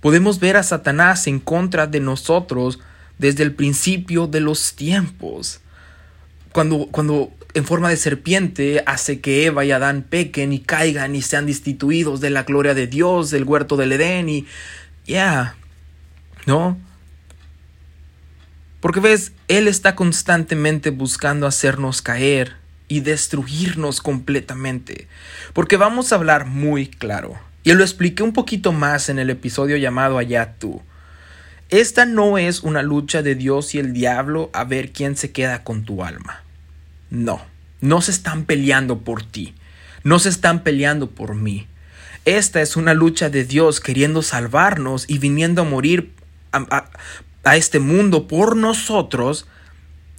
podemos 0.00 0.40
ver 0.40 0.56
a 0.56 0.64
Satanás 0.64 1.28
en 1.28 1.38
contra 1.38 1.86
de 1.86 2.00
nosotros 2.00 2.80
desde 3.18 3.44
el 3.44 3.52
principio 3.52 4.26
de 4.26 4.40
los 4.40 4.74
tiempos. 4.74 5.60
Cuando, 6.52 6.88
cuando 6.90 7.32
en 7.54 7.64
forma 7.64 7.88
de 7.88 7.96
serpiente 7.96 8.82
hace 8.84 9.20
que 9.20 9.46
Eva 9.46 9.64
y 9.64 9.70
Adán 9.70 10.02
pequen 10.02 10.52
y 10.52 10.58
caigan 10.60 11.14
y 11.14 11.22
sean 11.22 11.46
destituidos 11.46 12.20
de 12.20 12.30
la 12.30 12.42
gloria 12.42 12.74
de 12.74 12.88
Dios, 12.88 13.30
del 13.30 13.44
huerto 13.44 13.76
del 13.76 13.92
Edén 13.92 14.28
y 14.28 14.46
ya, 15.06 15.56
¿no? 16.46 16.78
Porque 18.80 19.00
ves, 19.00 19.32
Él 19.48 19.68
está 19.68 19.94
constantemente 19.94 20.90
buscando 20.90 21.46
hacernos 21.46 22.02
caer 22.02 22.56
y 22.88 23.00
destruirnos 23.00 24.02
completamente. 24.02 25.08
Porque 25.54 25.76
vamos 25.76 26.12
a 26.12 26.16
hablar 26.16 26.46
muy 26.46 26.88
claro. 26.88 27.38
Y 27.62 27.72
lo 27.72 27.82
expliqué 27.82 28.22
un 28.22 28.34
poquito 28.34 28.72
más 28.72 29.08
en 29.08 29.18
el 29.18 29.30
episodio 29.30 29.78
llamado 29.78 30.18
Allá 30.18 30.56
tú. 30.58 30.82
Esta 31.70 32.04
no 32.04 32.36
es 32.36 32.60
una 32.60 32.82
lucha 32.82 33.22
de 33.22 33.34
Dios 33.34 33.74
y 33.74 33.78
el 33.78 33.94
diablo 33.94 34.50
a 34.52 34.64
ver 34.64 34.92
quién 34.92 35.16
se 35.16 35.32
queda 35.32 35.64
con 35.64 35.84
tu 35.84 36.04
alma. 36.04 36.43
No, 37.14 37.40
no 37.80 38.00
se 38.00 38.10
están 38.10 38.44
peleando 38.44 39.02
por 39.02 39.22
ti, 39.22 39.54
no 40.02 40.18
se 40.18 40.28
están 40.28 40.64
peleando 40.64 41.10
por 41.10 41.36
mí. 41.36 41.68
Esta 42.24 42.60
es 42.60 42.74
una 42.74 42.92
lucha 42.92 43.30
de 43.30 43.44
Dios 43.44 43.78
queriendo 43.78 44.20
salvarnos 44.20 45.04
y 45.06 45.18
viniendo 45.18 45.62
a 45.62 45.64
morir 45.64 46.10
a 46.50 47.56
este 47.56 47.78
mundo 47.78 48.26
por 48.26 48.56
nosotros 48.56 49.46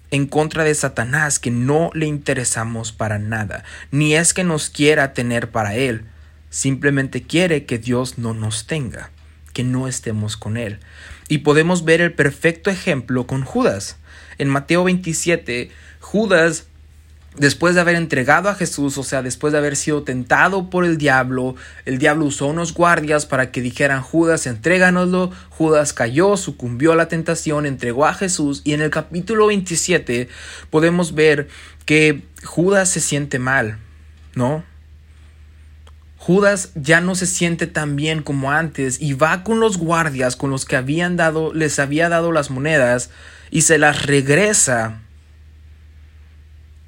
en 0.10 0.26
contra 0.26 0.64
de 0.64 0.74
Satanás 0.74 1.38
que 1.38 1.52
no 1.52 1.92
le 1.94 2.06
interesamos 2.06 2.94
para 2.94 3.20
nada, 3.20 3.66
ni 3.92 4.16
es 4.16 4.34
que 4.34 4.46
nos 4.46 4.70
quiera 4.70 5.12
tener 5.12 5.52
para 5.52 5.76
él, 5.76 6.06
simplemente 6.50 7.24
quiere 7.24 7.66
que 7.66 7.78
Dios 7.78 8.18
no 8.18 8.34
nos 8.34 8.68
tenga, 8.68 9.12
que 9.52 9.66
no 9.66 9.90
estemos 9.90 10.38
con 10.38 10.56
él. 10.56 10.80
Y 11.28 11.40
podemos 11.40 11.84
ver 11.84 12.00
el 12.00 12.14
perfecto 12.14 12.70
ejemplo 12.70 13.28
con 13.28 13.44
Judas. 13.44 13.98
En 14.38 14.48
Mateo 14.48 14.86
27, 14.86 15.72
Judas 16.00 16.68
después 17.38 17.76
de 17.76 17.82
haber 17.82 17.96
entregado 17.96 18.50
a 18.50 18.56
Jesús, 18.56 18.98
o 18.98 19.04
sea, 19.04 19.22
después 19.22 19.52
de 19.52 19.60
haber 19.60 19.76
sido 19.76 20.04
tentado 20.04 20.70
por 20.70 20.86
el 20.86 20.98
diablo, 20.98 21.56
el 21.86 21.98
diablo 21.98 22.26
usó 22.26 22.48
unos 22.48 22.74
guardias 22.74 23.26
para 23.26 23.52
que 23.52 23.62
dijeran 23.62 24.02
Judas, 24.02 24.48
entréganoslo. 24.48 25.32
Judas 25.50 25.94
cayó, 25.94 26.38
sucumbió 26.38 26.94
a 26.94 26.96
la 26.96 27.08
tentación, 27.08 27.66
entregó 27.66 28.06
a 28.06 28.14
Jesús 28.14 28.62
y 28.64 28.74
en 28.74 28.82
el 28.82 28.90
capítulo 28.90 29.48
27 29.48 30.30
podemos 30.70 31.14
ver 31.14 31.48
que 31.86 32.24
Judas 32.44 32.90
se 32.90 33.00
siente 33.00 33.40
mal, 33.40 33.80
¿no? 34.34 34.64
Judas 36.18 36.72
ya 36.74 37.02
no 37.02 37.14
se 37.14 37.28
siente 37.28 37.68
tan 37.68 37.96
bien 37.96 38.24
como 38.24 38.52
antes 38.52 39.00
y 39.00 39.14
va 39.14 39.44
con 39.44 39.60
los 39.60 39.78
guardias 39.78 40.36
con 40.36 40.50
los 40.50 40.66
que 40.66 40.76
habían 40.76 41.18
dado, 41.18 41.54
les 41.54 41.78
había 41.78 42.10
dado 42.10 42.32
las 42.32 42.50
monedas 42.50 43.12
y 43.52 43.62
se 43.62 43.78
las 43.78 44.08
regresa 44.08 45.05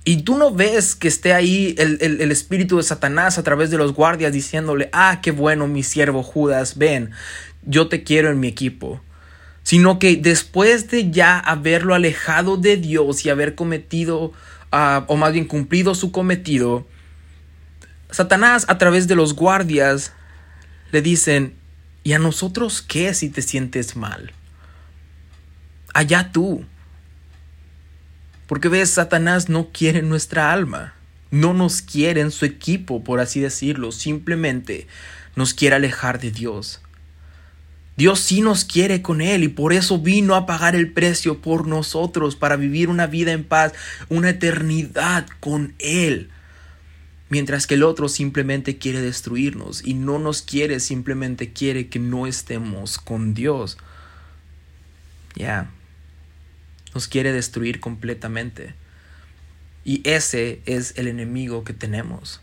y 0.08 0.22
tú 0.22 0.38
no 0.38 0.52
ves 0.52 0.96
que 0.96 1.10
esté 1.10 1.34
ahí 1.34 1.76
el, 1.78 1.98
el, 2.00 2.32
espíritu 2.32 2.78
de 2.78 2.84
Satanás 2.84 3.38
a 3.38 3.44
través 3.44 3.72
de 3.72 3.78
los 3.78 3.92
guardias 3.92 4.32
diciéndole, 4.32 4.90
ah, 4.94 5.20
qué 5.22 5.32
bueno 5.32 5.68
mi 5.68 5.84
siervo 5.84 6.24
Judas, 6.24 6.78
ven, 6.78 7.12
yo 7.64 7.90
te 7.90 8.04
quiero 8.04 8.32
en 8.32 8.40
mi 8.40 8.48
equipo. 8.48 9.02
Sino 9.64 10.00
que 10.00 10.16
después 10.16 10.90
de 10.90 11.12
ya 11.12 11.38
haberlo 11.38 11.94
alejado 11.94 12.56
de 12.56 12.78
Dios 12.78 13.26
y 13.26 13.30
haber 13.30 13.54
cometido, 13.56 14.32
ah, 14.72 15.04
o 15.08 15.18
más 15.18 15.34
bien 15.34 15.44
cumplido 15.44 15.94
su 15.94 16.14
cometido, 16.14 16.88
Satanás 18.10 18.64
a 18.70 18.78
través 18.78 19.10
de 19.10 19.16
los 19.16 19.34
guardias 19.34 20.14
le 20.94 21.02
dicen, 21.02 21.54
¿y 22.06 22.14
a 22.14 22.20
nosotros 22.20 22.82
qué 22.82 23.14
si 23.14 23.28
te 23.28 23.42
sientes 23.42 23.98
mal? 23.98 24.32
Allá 25.94 26.32
tú. 26.32 26.64
Porque 28.48 28.70
ves, 28.70 28.90
Satanás 28.90 29.50
no 29.50 29.70
quiere 29.72 30.02
nuestra 30.02 30.52
alma, 30.52 30.94
no 31.32 31.54
nos 31.54 31.82
quiere 31.82 32.22
en 32.22 32.32
su 32.32 32.46
equipo, 32.46 33.04
por 33.04 33.20
así 33.20 33.40
decirlo, 33.40 33.92
simplemente 33.92 34.88
nos 35.36 35.54
quiere 35.54 35.76
alejar 35.76 36.20
de 36.20 36.32
Dios. 36.32 36.82
Dios 37.98 38.20
sí 38.20 38.42
nos 38.42 38.64
quiere 38.64 39.02
con 39.02 39.22
Él 39.22 39.44
y 39.44 39.48
por 39.48 39.74
eso 39.74 39.98
vino 39.98 40.36
a 40.36 40.46
pagar 40.46 40.76
el 40.76 40.94
precio 40.94 41.42
por 41.42 41.68
nosotros 41.68 42.36
para 42.36 42.56
vivir 42.56 42.90
una 42.90 43.08
vida 43.08 43.32
en 43.32 43.44
paz, 43.44 43.74
una 44.08 44.30
eternidad 44.30 45.28
con 45.40 45.74
Él. 45.80 46.30
Mientras 47.30 47.68
que 47.68 47.74
el 47.74 47.84
otro 47.84 48.08
simplemente 48.08 48.78
quiere 48.78 49.02
destruirnos 49.02 49.84
y 49.84 49.96
no 49.96 50.20
nos 50.20 50.42
quiere, 50.44 50.80
simplemente 50.80 51.52
quiere 51.52 51.88
que 51.88 52.00
no 52.00 52.28
estemos 52.28 53.00
con 53.00 53.34
Dios. 53.34 53.78
Ya. 55.36 55.70
Nos 56.98 57.08
quiere 57.08 57.32
destruir 57.32 57.80
completamente. 57.80 58.74
Y 59.86 60.02
ese 60.04 60.64
es 60.66 60.98
el 60.98 61.08
enemigo 61.08 61.64
que 61.64 61.74
tenemos. 61.74 62.42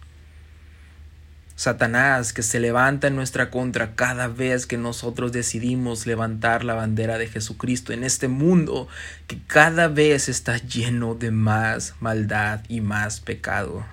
Satanás 1.56 2.32
que 2.32 2.44
se 2.44 2.61
levanta 2.61 3.08
en 3.08 3.16
nuestra 3.16 3.50
contra 3.50 3.96
cada 3.96 4.28
vez 4.28 4.66
que 4.66 4.78
nosotros 4.78 5.32
decidimos 5.32 6.06
levantar 6.06 6.62
la 6.62 6.75
bandera 6.75 7.18
de 7.18 7.26
Jesucristo 7.26 7.92
en 7.92 8.04
este 8.04 8.28
mundo 8.28 8.87
que 9.26 9.40
cada 9.49 9.88
vez 9.88 10.28
está 10.28 10.58
lleno 10.58 11.16
de 11.16 11.32
más 11.32 11.94
maldad 11.99 12.61
y 12.68 12.80
más 12.80 13.18
pecado. 13.18 13.84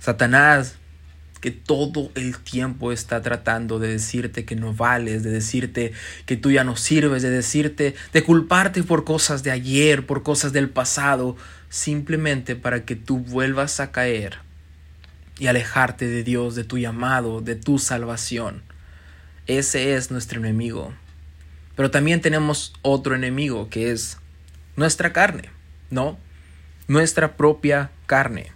Satanás 0.00 0.76
que 1.42 1.50
todo 1.50 2.12
el 2.14 2.38
tiempo 2.38 2.92
está 2.92 3.20
tratando 3.20 3.80
de 3.80 3.88
decirte 3.88 4.44
que 4.44 4.54
no 4.54 4.74
vales, 4.74 5.24
de 5.24 5.30
decirte 5.30 5.92
que 6.24 6.36
tú 6.36 6.52
ya 6.52 6.62
no 6.62 6.76
sirves, 6.76 7.20
de 7.22 7.30
decirte, 7.30 7.96
de 8.12 8.22
culparte 8.22 8.84
por 8.84 9.02
cosas 9.04 9.42
de 9.42 9.50
ayer, 9.50 10.06
por 10.06 10.22
cosas 10.22 10.52
del 10.52 10.70
pasado, 10.70 11.36
simplemente 11.68 12.54
para 12.54 12.84
que 12.84 12.94
tú 12.94 13.18
vuelvas 13.18 13.80
a 13.80 13.90
caer 13.90 14.38
y 15.40 15.48
alejarte 15.48 16.06
de 16.06 16.22
Dios, 16.22 16.54
de 16.54 16.62
tu 16.62 16.78
llamado, 16.78 17.40
de 17.40 17.56
tu 17.56 17.80
salvación. 17.80 18.62
Ese 19.48 19.96
es 19.96 20.12
nuestro 20.12 20.38
enemigo. 20.38 20.94
Pero 21.74 21.90
también 21.90 22.20
tenemos 22.20 22.72
otro 22.82 23.16
enemigo 23.16 23.68
que 23.68 23.90
es 23.90 24.16
nuestra 24.76 25.12
carne, 25.12 25.50
¿no? 25.90 26.18
Nuestra 26.86 27.36
propia 27.36 27.90
carne. 28.06 28.52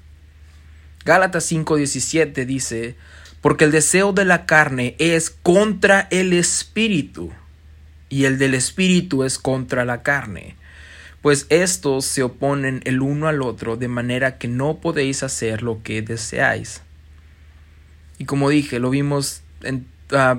Gálatas 1.06 1.50
5:17 1.50 2.44
dice, 2.44 2.96
porque 3.40 3.64
el 3.64 3.70
deseo 3.70 4.12
de 4.12 4.26
la 4.26 4.44
carne 4.44 4.94
es 4.98 5.30
contra 5.30 6.06
el 6.10 6.34
espíritu 6.34 7.32
y 8.10 8.26
el 8.26 8.36
del 8.36 8.52
espíritu 8.52 9.24
es 9.24 9.38
contra 9.38 9.86
la 9.86 10.02
carne 10.02 10.56
pues 11.26 11.46
estos 11.48 12.04
se 12.04 12.22
oponen 12.22 12.82
el 12.84 13.02
uno 13.02 13.26
al 13.26 13.42
otro 13.42 13.76
de 13.76 13.88
manera 13.88 14.38
que 14.38 14.46
no 14.46 14.76
podéis 14.76 15.24
hacer 15.24 15.60
lo 15.60 15.82
que 15.82 16.00
deseáis. 16.00 16.82
Y 18.16 18.26
como 18.26 18.48
dije, 18.48 18.78
lo 18.78 18.90
vimos 18.90 19.42
en, 19.62 19.88
ah, 20.12 20.38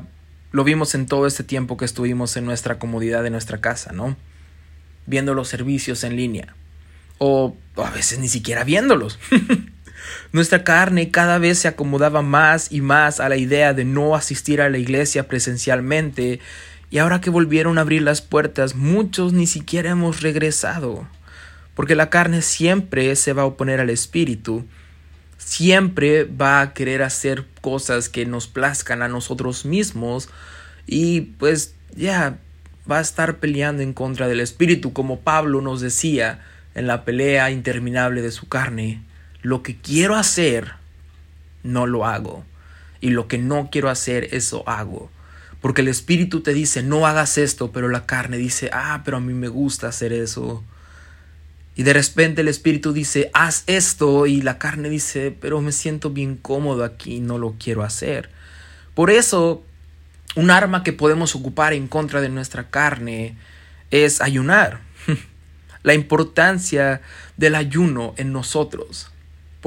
lo 0.53 0.63
vimos 0.63 0.95
en 0.95 1.05
todo 1.05 1.27
este 1.27 1.43
tiempo 1.43 1.75
que 1.75 1.83
estuvimos 1.83 2.37
en 2.37 2.45
nuestra 2.45 2.79
comodidad 2.79 3.21
de 3.21 3.31
nuestra 3.31 3.59
casa, 3.59 3.91
¿no? 3.91 4.15
Viendo 5.07 5.33
los 5.33 5.49
servicios 5.49 6.05
en 6.05 6.15
línea. 6.15 6.55
O 7.17 7.57
a 7.75 7.89
veces 7.89 8.19
ni 8.19 8.29
siquiera 8.29 8.63
viéndolos. 8.63 9.19
Nuestra 10.31 10.63
carne 10.63 11.11
cada 11.11 11.37
vez 11.37 11.59
se 11.59 11.67
acomodaba 11.67 12.21
más 12.21 12.71
y 12.71 12.81
más 12.81 13.19
a 13.19 13.29
la 13.29 13.37
idea 13.37 13.73
de 13.73 13.85
no 13.85 14.15
asistir 14.15 14.61
a 14.61 14.69
la 14.69 14.77
iglesia 14.77 15.27
presencialmente 15.27 16.39
y 16.89 16.99
ahora 16.99 17.19
que 17.19 17.29
volvieron 17.29 17.77
a 17.77 17.81
abrir 17.81 18.01
las 18.01 18.21
puertas, 18.21 18.75
muchos 18.75 19.33
ni 19.33 19.45
siquiera 19.45 19.91
hemos 19.91 20.21
regresado. 20.21 21.07
Porque 21.75 21.95
la 21.95 22.09
carne 22.09 22.41
siempre 22.41 23.15
se 23.15 23.33
va 23.33 23.41
a 23.41 23.45
oponer 23.45 23.81
al 23.81 23.89
espíritu. 23.89 24.65
Siempre 25.37 26.23
va 26.23 26.61
a 26.61 26.73
querer 26.73 27.03
hacer 27.03 27.45
cosas 27.61 28.09
que 28.09 28.25
nos 28.25 28.47
plazcan 28.47 29.01
a 29.01 29.09
nosotros 29.09 29.65
mismos. 29.65 30.29
Y 30.87 31.21
pues 31.21 31.75
ya 31.93 32.37
va 32.89 32.99
a 32.99 33.01
estar 33.01 33.37
peleando 33.37 33.83
en 33.83 33.93
contra 33.93 34.29
del 34.29 34.39
espíritu, 34.39 34.93
como 34.93 35.19
Pablo 35.19 35.61
nos 35.61 35.81
decía 35.81 36.39
en 36.73 36.87
la 36.87 37.03
pelea 37.03 37.51
interminable 37.51 38.21
de 38.21 38.31
su 38.31 38.47
carne. 38.47 39.01
Lo 39.41 39.63
que 39.63 39.77
quiero 39.77 40.15
hacer, 40.15 40.73
no 41.63 41.87
lo 41.87 42.05
hago. 42.05 42.43
Y 42.99 43.11
lo 43.11 43.27
que 43.27 43.37
no 43.37 43.69
quiero 43.71 43.89
hacer, 43.89 44.29
eso 44.31 44.67
hago. 44.67 45.09
Porque 45.61 45.81
el 45.81 45.87
espíritu 45.87 46.41
te 46.41 46.53
dice, 46.53 46.83
no 46.83 47.07
hagas 47.07 47.37
esto, 47.37 47.71
pero 47.71 47.89
la 47.89 48.05
carne 48.05 48.37
dice, 48.37 48.69
ah, 48.73 49.01
pero 49.03 49.17
a 49.17 49.19
mí 49.19 49.33
me 49.33 49.47
gusta 49.47 49.87
hacer 49.87 50.13
eso. 50.13 50.63
Y 51.75 51.83
de 51.83 51.93
repente 51.93 52.41
el 52.41 52.47
espíritu 52.47 52.93
dice, 52.93 53.29
haz 53.33 53.63
esto, 53.67 54.25
y 54.25 54.41
la 54.41 54.57
carne 54.57 54.89
dice, 54.89 55.35
pero 55.39 55.61
me 55.61 55.71
siento 55.71 56.09
bien 56.09 56.35
cómodo 56.35 56.83
aquí, 56.83 57.19
no 57.19 57.37
lo 57.37 57.55
quiero 57.59 57.83
hacer. 57.83 58.29
Por 58.95 59.11
eso, 59.11 59.63
un 60.35 60.49
arma 60.49 60.83
que 60.83 60.93
podemos 60.93 61.35
ocupar 61.35 61.73
en 61.73 61.87
contra 61.87 62.21
de 62.21 62.29
nuestra 62.29 62.69
carne 62.69 63.37
es 63.91 64.21
ayunar. 64.21 64.81
la 65.83 65.93
importancia 65.93 67.01
del 67.37 67.55
ayuno 67.55 68.13
en 68.17 68.33
nosotros. 68.33 69.11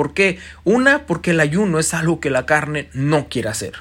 ¿Por 0.01 0.15
qué? 0.15 0.39
Una, 0.65 1.05
porque 1.05 1.33
el 1.33 1.41
ayuno 1.41 1.79
es 1.79 1.93
algo 1.93 2.21
que 2.21 2.31
la 2.31 2.47
carne 2.47 2.89
no 2.95 3.29
quiere 3.29 3.51
hacer 3.51 3.75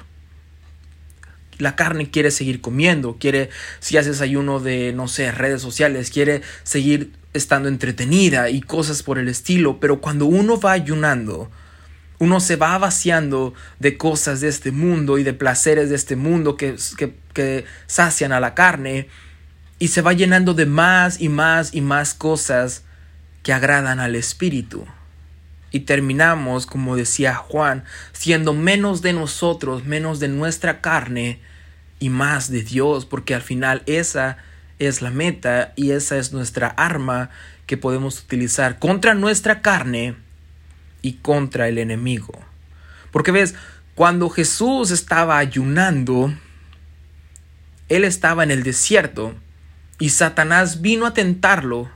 la 1.56 1.76
carne 1.76 2.10
quiere 2.10 2.30
seguir 2.30 2.60
comiendo, 2.60 3.16
quiere, 3.18 3.48
si 3.78 3.96
haces 3.96 4.20
ayuno 4.20 4.60
de, 4.60 4.92
no 4.92 5.08
sé, 5.08 5.32
redes 5.32 5.62
sociales, 5.62 6.10
quiere 6.10 6.42
seguir 6.62 7.12
estando 7.32 7.70
entretenida 7.70 8.50
y 8.50 8.60
cosas 8.60 9.02
por 9.02 9.18
el 9.18 9.28
estilo, 9.28 9.80
pero 9.80 10.02
cuando 10.02 10.26
uno 10.26 10.60
va 10.60 10.72
ayunando, 10.72 11.50
uno 12.18 12.38
se 12.40 12.56
va 12.56 12.76
vaciando 12.76 13.54
de 13.78 13.96
cosas 13.96 14.42
de 14.42 14.48
este 14.48 14.72
mundo 14.72 15.16
y 15.16 15.22
de 15.22 15.32
placeres 15.32 15.88
de 15.88 15.96
este 15.96 16.16
mundo 16.16 16.58
que, 16.58 16.76
que, 17.32 17.64
sacian 17.86 18.32
a 18.32 18.40
la 18.40 18.54
carne 18.54 19.08
y 19.78 19.88
se 19.88 20.02
va 20.02 20.12
llenando 20.12 20.52
de 20.52 20.66
más 20.66 21.18
y 21.18 21.30
más 21.30 21.72
y 21.72 21.80
más 21.80 22.12
cosas 22.12 22.84
que 23.42 23.54
agradan 23.54 24.00
al 24.00 24.16
espíritu 24.16 24.84
y 25.70 25.80
terminamos, 25.80 26.66
como 26.66 26.96
decía 26.96 27.34
Juan, 27.34 27.84
siendo 28.12 28.54
menos 28.54 29.02
de 29.02 29.12
nosotros, 29.12 29.84
menos 29.84 30.20
de 30.20 30.28
nuestra 30.28 30.80
carne 30.80 31.40
y 31.98 32.08
más 32.08 32.50
de 32.50 32.62
Dios, 32.62 33.06
porque 33.06 33.34
al 33.34 33.42
final 33.42 33.82
esa 33.86 34.38
es 34.78 35.02
la 35.02 35.10
meta 35.10 35.72
y 35.76 35.92
esa 35.92 36.16
es 36.16 36.32
nuestra 36.32 36.68
arma 36.68 37.30
que 37.66 37.76
podemos 37.76 38.20
utilizar 38.20 38.78
contra 38.78 39.14
nuestra 39.14 39.62
carne 39.62 40.16
y 41.02 41.14
contra 41.14 41.68
el 41.68 41.78
enemigo. 41.78 42.32
Porque 43.12 43.30
ves, 43.30 43.54
cuando 43.94 44.30
Jesús 44.30 44.90
estaba 44.90 45.38
ayunando, 45.38 46.34
él 47.88 48.04
estaba 48.04 48.42
en 48.42 48.50
el 48.50 48.62
desierto 48.62 49.34
y 49.98 50.10
Satanás 50.10 50.80
vino 50.80 51.06
a 51.06 51.12
tentarlo, 51.12 51.90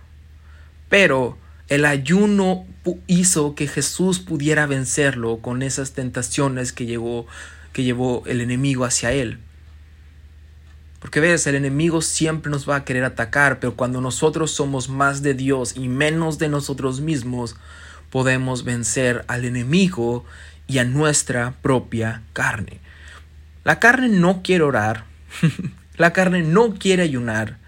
pero 0.88 1.38
el 1.68 1.85
ayuno 1.85 2.66
hizo 3.07 3.55
que 3.55 3.66
Jesús 3.66 4.18
pudiera 4.18 4.66
vencerlo 4.66 5.38
con 5.38 5.62
esas 5.62 5.92
tentaciones 5.92 6.72
que, 6.72 6.87
que 7.72 7.83
llevó 7.83 8.22
el 8.27 8.40
enemigo 8.40 8.85
hacia 8.85 9.12
él. 9.12 9.38
Porque 11.00 11.20
ves, 11.20 11.46
el 11.46 11.55
enemigo 11.55 12.00
siempre 12.00 12.50
nos 12.50 12.68
va 12.68 12.77
a 12.77 12.85
querer 12.85 13.05
atacar, 13.05 13.61
pero 13.61 13.77
cuando 13.77 14.00
nosotros 14.00 14.50
somos 14.53 14.88
más 14.88 15.22
de 15.22 15.35
Dios 15.35 15.77
y 15.77 15.88
menos 15.88 16.38
de 16.38 16.48
nosotros 16.48 17.00
mismos, 17.00 17.57
podemos 18.11 18.64
vencer 18.64 19.24
al 19.29 19.44
enemigo 19.44 20.24
y 20.66 20.79
a 20.79 20.85
nuestra 20.85 21.55
propia 21.62 22.22
carne. 22.33 22.81
La 23.64 23.81
carne 23.81 24.09
no 24.09 24.42
quiere 24.42 24.64
orar, 24.64 25.05
la 25.96 26.12
carne 26.12 26.42
no 26.42 26.74
quiere 26.74 27.03
ayunar, 27.03 27.59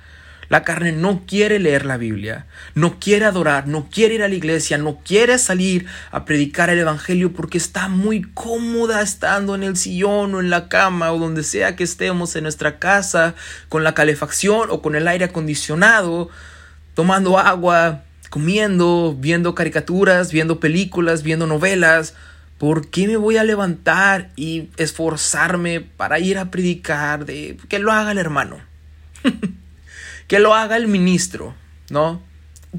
la 0.49 0.63
carne 0.63 0.93
no 0.93 1.23
quiere 1.27 1.59
leer 1.59 1.87
la 1.87 1.97
Biblia, 1.97 2.47
no 2.75 2.99
quiere 3.01 3.25
adorar, 3.25 3.67
no 3.67 3.89
quiere 3.91 4.15
ir 4.15 4.23
a 4.23 4.29
la 4.29 4.35
iglesia, 4.35 4.79
no 4.79 4.99
quiere 5.05 5.39
salir 5.39 5.87
a 6.11 6.25
predicar 6.25 6.71
el 6.71 6.79
Evangelio 6.79 7.33
porque 7.33 7.59
está 7.59 7.89
muy 7.89 8.23
cómoda 8.23 9.03
estando 9.03 9.55
en 9.55 9.63
el 9.63 9.77
sillón 9.77 10.35
o 10.35 10.41
en 10.41 10.51
la 10.51 10.69
cama 10.69 11.13
o 11.13 11.19
donde 11.19 11.43
sea 11.43 11.77
que 11.77 11.85
estemos 11.85 12.37
en 12.37 12.45
nuestra 12.45 12.79
casa 12.79 13.35
con 13.69 13.85
la 13.85 13.95
calefacción 13.95 14.69
o 14.71 14.83
con 14.83 14.95
el 14.95 15.09
aire 15.09 15.27
acondicionado, 15.27 16.29
tomando 16.95 17.39
agua, 17.39 18.03
comiendo, 18.31 19.17
viendo 19.19 19.55
caricaturas, 19.55 20.33
viendo 20.33 20.61
películas, 20.61 21.23
viendo 21.23 21.47
novelas. 21.47 22.15
¿Por 22.59 22.89
qué 22.89 23.07
me 23.07 23.17
voy 23.17 23.37
a 23.37 23.45
levantar 23.45 24.31
y 24.37 24.71
esforzarme 24.79 25.81
para 25.81 26.19
ir 26.19 26.39
a 26.39 26.51
predicar 26.51 27.27
de 27.27 27.59
que 27.69 27.79
lo 27.79 27.93
haga 27.93 28.13
el 28.13 28.19
hermano? 28.19 28.59
que 30.27 30.39
lo 30.39 30.55
haga 30.55 30.77
el 30.77 30.89
ministro, 30.89 31.55
¿no? 31.91 32.23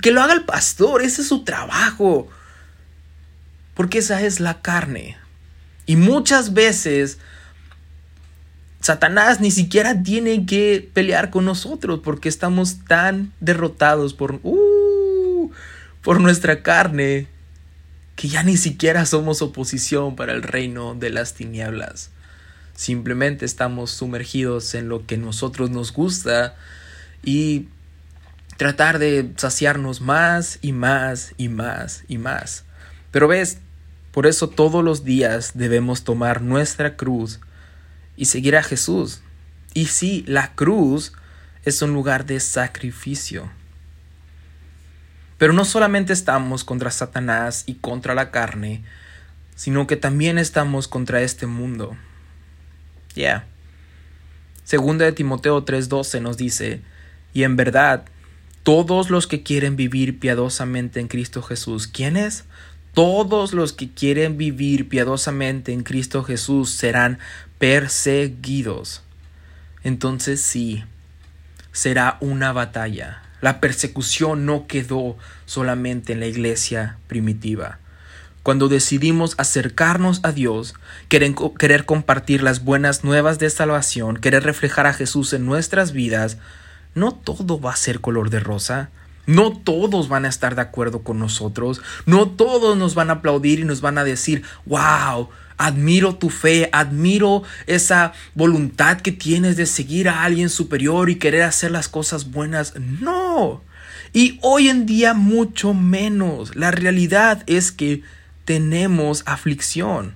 Que 0.02 0.12
lo 0.12 0.22
haga 0.22 0.34
el 0.34 0.46
pastor, 0.46 1.02
ese 1.02 1.22
es 1.22 1.28
su 1.28 1.44
trabajo. 1.44 2.28
Porque 3.74 4.00
esa 4.00 4.22
es 4.22 4.40
la 4.40 4.62
carne. 4.62 5.18
Y 5.86 5.96
muchas 5.96 6.54
veces 6.54 7.20
Satanás 8.82 9.40
ni 9.40 9.52
siquiera 9.52 10.04
tiene 10.04 10.46
que 10.46 10.90
pelear 10.94 11.30
con 11.30 11.46
nosotros 11.46 12.02
porque 12.04 12.30
estamos 12.30 12.86
tan 12.86 13.34
derrotados 13.40 14.14
por, 14.14 14.40
uh, 14.44 15.52
por 16.02 16.22
nuestra 16.22 16.64
carne 16.64 17.28
que 18.16 18.28
ya 18.28 18.44
ni 18.44 18.58
siquiera 18.58 19.06
somos 19.06 19.42
oposición 19.42 20.16
para 20.16 20.34
el 20.34 20.42
reino 20.44 20.96
de 20.96 21.10
las 21.10 21.34
tinieblas. 21.34 22.12
Simplemente 22.76 23.46
estamos 23.46 23.92
sumergidos 23.92 24.74
en 24.74 24.90
lo 24.90 25.06
que 25.06 25.18
nosotros 25.18 25.70
nos 25.70 25.94
gusta 25.94 26.56
y 27.24 27.68
tratar 28.58 29.00
de 29.00 29.32
saciarnos 29.38 30.02
más 30.02 30.60
y 30.62 30.74
más 30.74 31.34
y 31.38 31.50
más 31.50 32.04
y 32.08 32.18
más. 32.18 32.66
Pero 33.12 33.28
ves, 33.28 33.60
Por 34.12 34.26
eso 34.26 34.50
todos 34.50 34.84
los 34.84 35.04
días 35.04 35.52
debemos 35.54 36.04
tomar 36.04 36.42
nuestra 36.42 36.96
cruz 36.96 37.40
y 38.16 38.26
seguir 38.26 38.56
a 38.58 38.64
Jesús. 38.64 39.22
Y 39.76 39.86
sí, 39.86 40.24
la 40.26 40.56
cruz 40.56 41.14
es 41.64 41.84
un 41.84 41.94
lugar 41.94 42.26
de 42.26 42.40
sacrificio. 42.40 43.52
Pero 45.38 45.54
no 45.54 45.66
solamente 45.66 46.14
estamos 46.14 46.64
contra 46.64 46.90
Satanás 46.90 47.64
y 47.68 47.76
contra 47.76 48.16
la 48.16 48.32
carne, 48.32 48.84
sino 49.56 49.86
que 49.86 49.98
también 49.98 50.40
estamos 50.40 50.88
contra 50.88 51.22
este 51.22 51.46
mundo. 51.46 51.96
Ya. 53.14 53.46
Segunda 54.64 55.06
de 55.06 55.12
Timoteo 55.12 55.64
3:12 55.64 56.22
nos 56.22 56.38
dice, 56.38 56.82
y 57.38 57.44
en 57.44 57.56
verdad, 57.56 58.06
todos 58.64 59.12
los 59.12 59.28
que 59.28 59.44
quieren 59.44 59.76
vivir 59.76 60.18
piadosamente 60.18 61.00
en 61.00 61.08
Cristo 61.08 61.44
Jesús, 61.44 61.86
¿quiénes? 61.86 62.46
Todos 62.96 63.54
los 63.54 63.74
que 63.74 63.92
quieren 63.92 64.40
vivir 64.40 64.90
piadosamente 64.90 65.72
en 65.72 65.84
Cristo 65.84 66.24
Jesús 66.24 66.72
serán 66.72 67.20
perseguidos. 67.60 69.04
Entonces 69.84 70.42
sí, 70.42 70.84
será 71.72 72.18
una 72.22 72.54
batalla. 72.54 73.22
La 73.40 73.60
persecución 73.60 74.48
no 74.48 74.66
quedó 74.66 75.16
solamente 75.46 76.14
en 76.14 76.20
la 76.20 76.26
iglesia 76.26 76.98
primitiva. 77.06 77.78
Cuando 78.42 78.68
decidimos 78.68 79.36
acercarnos 79.38 80.22
a 80.24 80.32
Dios, 80.32 80.74
querer, 81.08 81.36
querer, 81.60 81.86
compartir 81.86 82.42
las 82.42 82.64
buenas 82.64 83.04
nuevas 83.04 83.38
de 83.38 83.52
salvación, 83.52 84.18
querer 84.18 84.42
reflejar 84.42 84.88
a 84.88 84.94
Jesús 84.94 85.34
en 85.34 85.46
nuestras 85.46 85.92
vidas, 85.92 86.40
no 86.98 87.12
todo 87.14 87.60
va 87.60 87.72
a 87.72 87.78
ser 87.78 88.02
color 88.02 88.30
de 88.30 88.40
rosa. 88.40 88.90
No 89.26 89.52
todos 89.52 90.08
van 90.08 90.26
a 90.26 90.30
estar 90.30 90.56
de 90.56 90.62
acuerdo 90.62 91.04
con 91.04 91.20
nosotros. 91.20 91.82
No 92.06 92.30
todos 92.30 92.78
nos 92.78 92.96
van 92.96 93.10
a 93.10 93.14
aplaudir 93.14 93.60
y 93.60 93.66
nos 93.66 93.82
van 93.82 93.98
a 93.98 94.06
decir, 94.06 94.44
wow, 94.66 95.30
admiro 95.58 96.16
tu 96.16 96.30
fe, 96.30 96.70
admiro 96.72 97.44
esa 97.66 98.14
voluntad 98.36 99.02
que 99.02 99.12
tienes 99.12 99.58
de 99.58 99.66
seguir 99.66 100.08
a 100.08 100.24
alguien 100.24 100.50
superior 100.50 101.10
y 101.10 101.18
querer 101.18 101.44
hacer 101.44 101.72
las 101.72 101.90
cosas 101.90 102.32
buenas. 102.32 102.74
No. 102.78 103.62
Y 104.14 104.40
hoy 104.42 104.70
en 104.70 104.86
día 104.86 105.14
mucho 105.14 105.74
menos. 105.74 106.56
La 106.56 106.72
realidad 106.72 107.44
es 107.48 107.72
que 107.72 108.04
tenemos 108.46 109.24
aflicción. 109.26 110.16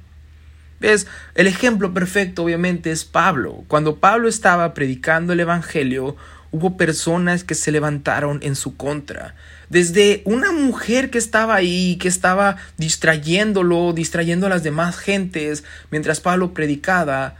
¿Ves? 0.79 1.05
El 1.35 1.45
ejemplo 1.45 1.93
perfecto 1.93 2.43
obviamente 2.43 2.91
es 2.91 3.05
Pablo. 3.05 3.65
Cuando 3.67 3.97
Pablo 3.97 4.27
estaba 4.27 4.73
predicando 4.73 5.33
el 5.33 5.41
Evangelio, 5.41 6.15
hubo 6.51 6.77
personas 6.77 7.43
que 7.43 7.55
se 7.55 7.71
levantaron 7.71 8.39
en 8.43 8.55
su 8.55 8.75
contra. 8.75 9.35
Desde 9.69 10.21
una 10.25 10.51
mujer 10.51 11.09
que 11.09 11.17
estaba 11.17 11.55
ahí, 11.55 11.97
que 11.97 12.09
estaba 12.09 12.57
distrayéndolo, 12.77 13.93
distrayendo 13.93 14.45
a 14.45 14.49
las 14.49 14.63
demás 14.63 14.97
gentes 14.97 15.63
mientras 15.91 16.19
Pablo 16.19 16.53
predicaba, 16.53 17.35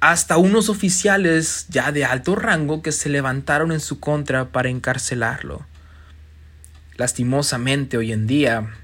hasta 0.00 0.36
unos 0.36 0.68
oficiales 0.68 1.66
ya 1.68 1.90
de 1.92 2.04
alto 2.04 2.36
rango 2.36 2.82
que 2.82 2.92
se 2.92 3.08
levantaron 3.08 3.72
en 3.72 3.80
su 3.80 3.98
contra 4.00 4.46
para 4.50 4.68
encarcelarlo. 4.68 5.66
Lastimosamente 6.96 7.96
hoy 7.96 8.12
en 8.12 8.26
día 8.26 8.74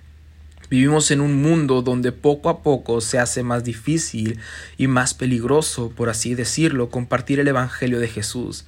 vivimos 0.71 1.11
en 1.11 1.21
un 1.21 1.43
mundo 1.43 1.83
donde 1.83 2.13
poco 2.13 2.49
a 2.49 2.63
poco 2.63 3.01
se 3.01 3.19
hace 3.19 3.43
más 3.43 3.65
difícil 3.65 4.39
y 4.77 4.87
más 4.87 5.15
peligroso, 5.15 5.91
por 5.91 6.09
así 6.09 6.35
decirlo, 6.35 6.91
compartir 6.91 7.41
el 7.41 7.49
Evangelio 7.49 8.01
de 8.01 8.09
Jesús. 8.09 8.65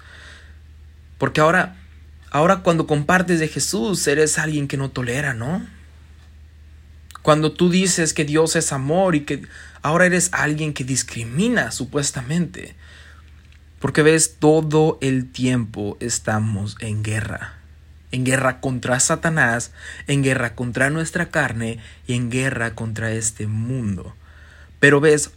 Porque 1.19 1.41
ahora, 1.41 1.77
ahora 2.31 2.59
cuando 2.59 2.87
compartes 2.87 3.41
de 3.41 3.49
Jesús, 3.49 4.07
eres 4.07 4.39
alguien 4.39 4.69
que 4.69 4.77
no 4.77 4.91
tolera, 4.91 5.35
¿no? 5.35 5.67
Cuando 7.23 7.53
tú 7.53 7.71
dices 7.71 8.15
que 8.15 8.25
Dios 8.25 8.55
es 8.55 8.73
amor 8.73 9.17
y 9.17 9.21
que 9.21 9.43
ahora 9.83 10.07
eres 10.07 10.31
alguien 10.33 10.73
que 10.73 10.85
discrimina 10.85 11.73
supuestamente. 11.73 12.77
Porque 13.81 14.03
ves, 14.03 14.37
todo 14.39 14.99
el 15.01 15.31
tiempo 15.31 15.97
estamos 16.01 16.77
en 16.81 17.03
guerra. 17.03 17.55
En 18.13 18.25
guerra 18.25 18.61
contra 18.61 19.01
Satanás, 19.01 19.73
en 20.07 20.23
guerra 20.23 20.55
contra 20.55 20.91
nuestra 20.91 21.31
carne 21.31 21.81
y 22.07 22.15
en 22.15 22.31
guerra 22.31 22.75
contra 22.75 23.11
este 23.13 23.47
mundo. 23.47 24.15
Pero 24.79 25.01
ves, 25.01 25.33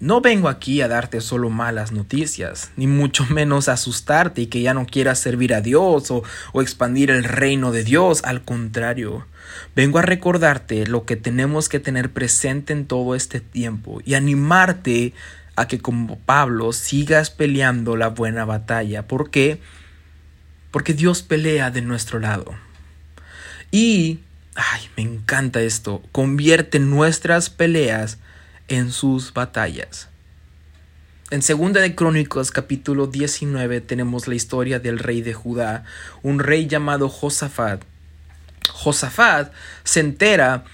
no 0.00 0.20
vengo 0.20 0.48
aquí 0.48 0.80
a 0.80 0.86
darte 0.86 1.20
solo 1.20 1.50
malas 1.50 1.90
noticias, 1.90 2.70
ni 2.76 2.86
mucho 2.86 3.26
menos 3.30 3.68
asustarte 3.68 4.42
y 4.42 4.46
que 4.46 4.62
ya 4.62 4.74
no 4.74 4.86
quieras 4.86 5.18
servir 5.18 5.54
a 5.54 5.60
Dios 5.60 6.10
o, 6.10 6.22
expandir 6.60 7.10
el 7.10 7.24
reino 7.24 7.72
de 7.72 7.84
Dios. 7.84 8.22
Al 8.24 8.42
contrario, 8.42 9.26
vengo 9.74 9.98
a 9.98 10.02
recordarte 10.02 10.86
lo 10.86 11.04
que 11.04 11.16
tenemos 11.16 11.68
que 11.68 11.80
tener 11.80 12.12
presente 12.12 12.72
en 12.72 12.86
todo 12.86 13.14
este 13.14 13.40
tiempo 13.40 14.00
y 14.04 14.14
animarte 14.14 15.14
a 15.56 15.66
que 15.66 15.80
como 15.80 16.18
Pablo 16.20 16.72
sigas 16.72 17.30
peleando 17.30 17.96
la 17.96 18.08
buena 18.08 18.44
batalla. 18.44 19.08
¿Por 19.08 19.30
qué? 19.30 19.60
Porque 20.70 20.94
Dios 20.94 21.22
pelea 21.22 21.72
de 21.72 21.82
nuestro 21.82 22.20
lado. 22.20 22.54
Y, 23.72 24.20
ay, 24.54 24.82
me 24.96 25.02
encanta 25.02 25.60
esto, 25.60 26.02
convierte 26.12 26.78
nuestras 26.78 27.50
peleas 27.50 28.18
en 28.68 28.92
sus 28.92 29.32
batallas. 29.32 30.08
En 31.30 31.42
Segunda 31.42 31.80
de 31.80 31.94
Crónicos 31.94 32.50
capítulo 32.50 33.06
19 33.06 33.82
tenemos 33.82 34.28
la 34.28 34.34
historia 34.34 34.78
del 34.78 34.98
rey 34.98 35.20
de 35.20 35.34
Judá, 35.34 35.84
un 36.22 36.38
rey 36.38 36.66
llamado 36.66 37.08
Josafat. 37.08 37.82
Josafat 38.70 39.52
se 39.84 40.00
entera 40.00 40.64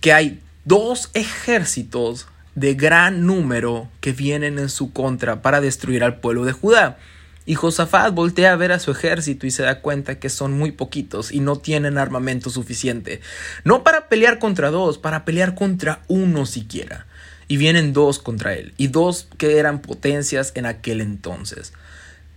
que 0.00 0.12
hay 0.12 0.40
dos 0.64 1.10
ejércitos 1.14 2.28
de 2.54 2.74
gran 2.74 3.26
número 3.26 3.88
que 4.00 4.12
vienen 4.12 4.58
en 4.58 4.68
su 4.68 4.92
contra 4.92 5.42
para 5.42 5.60
destruir 5.60 6.02
al 6.02 6.20
pueblo 6.20 6.44
de 6.44 6.52
Judá. 6.52 6.98
Y 7.46 7.54
Josafat 7.54 8.14
voltea 8.14 8.52
a 8.52 8.56
ver 8.56 8.72
a 8.72 8.78
su 8.78 8.90
ejército 8.90 9.46
y 9.46 9.50
se 9.50 9.64
da 9.64 9.80
cuenta 9.80 10.18
que 10.18 10.28
son 10.28 10.52
muy 10.52 10.72
poquitos 10.72 11.32
y 11.32 11.40
no 11.40 11.56
tienen 11.56 11.98
armamento 11.98 12.48
suficiente. 12.48 13.20
No 13.64 13.82
para 13.82 14.08
pelear 14.08 14.38
contra 14.38 14.70
dos, 14.70 14.98
para 14.98 15.24
pelear 15.24 15.54
contra 15.54 16.00
uno 16.08 16.46
siquiera 16.46 17.06
y 17.50 17.56
vienen 17.56 17.92
dos 17.92 18.20
contra 18.20 18.54
él, 18.54 18.72
y 18.76 18.86
dos 18.86 19.26
que 19.36 19.58
eran 19.58 19.80
potencias 19.80 20.52
en 20.54 20.66
aquel 20.66 21.00
entonces. 21.00 21.72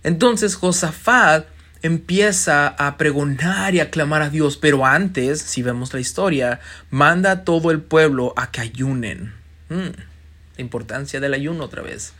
Entonces 0.02 0.56
Josafat 0.56 1.46
empieza 1.82 2.66
a 2.66 2.96
pregonar 2.96 3.76
y 3.76 3.80
a 3.80 3.92
clamar 3.92 4.22
a 4.22 4.30
Dios, 4.30 4.56
pero 4.56 4.84
antes, 4.84 5.40
si 5.40 5.62
vemos 5.62 5.94
la 5.94 6.00
historia, 6.00 6.58
manda 6.90 7.30
a 7.30 7.44
todo 7.44 7.70
el 7.70 7.80
pueblo 7.80 8.34
a 8.36 8.50
que 8.50 8.62
ayunen. 8.62 9.34
Mm, 9.68 9.90
la 10.56 10.62
importancia 10.62 11.20
del 11.20 11.34
ayuno 11.34 11.64
otra 11.64 11.82
vez. 11.82 12.12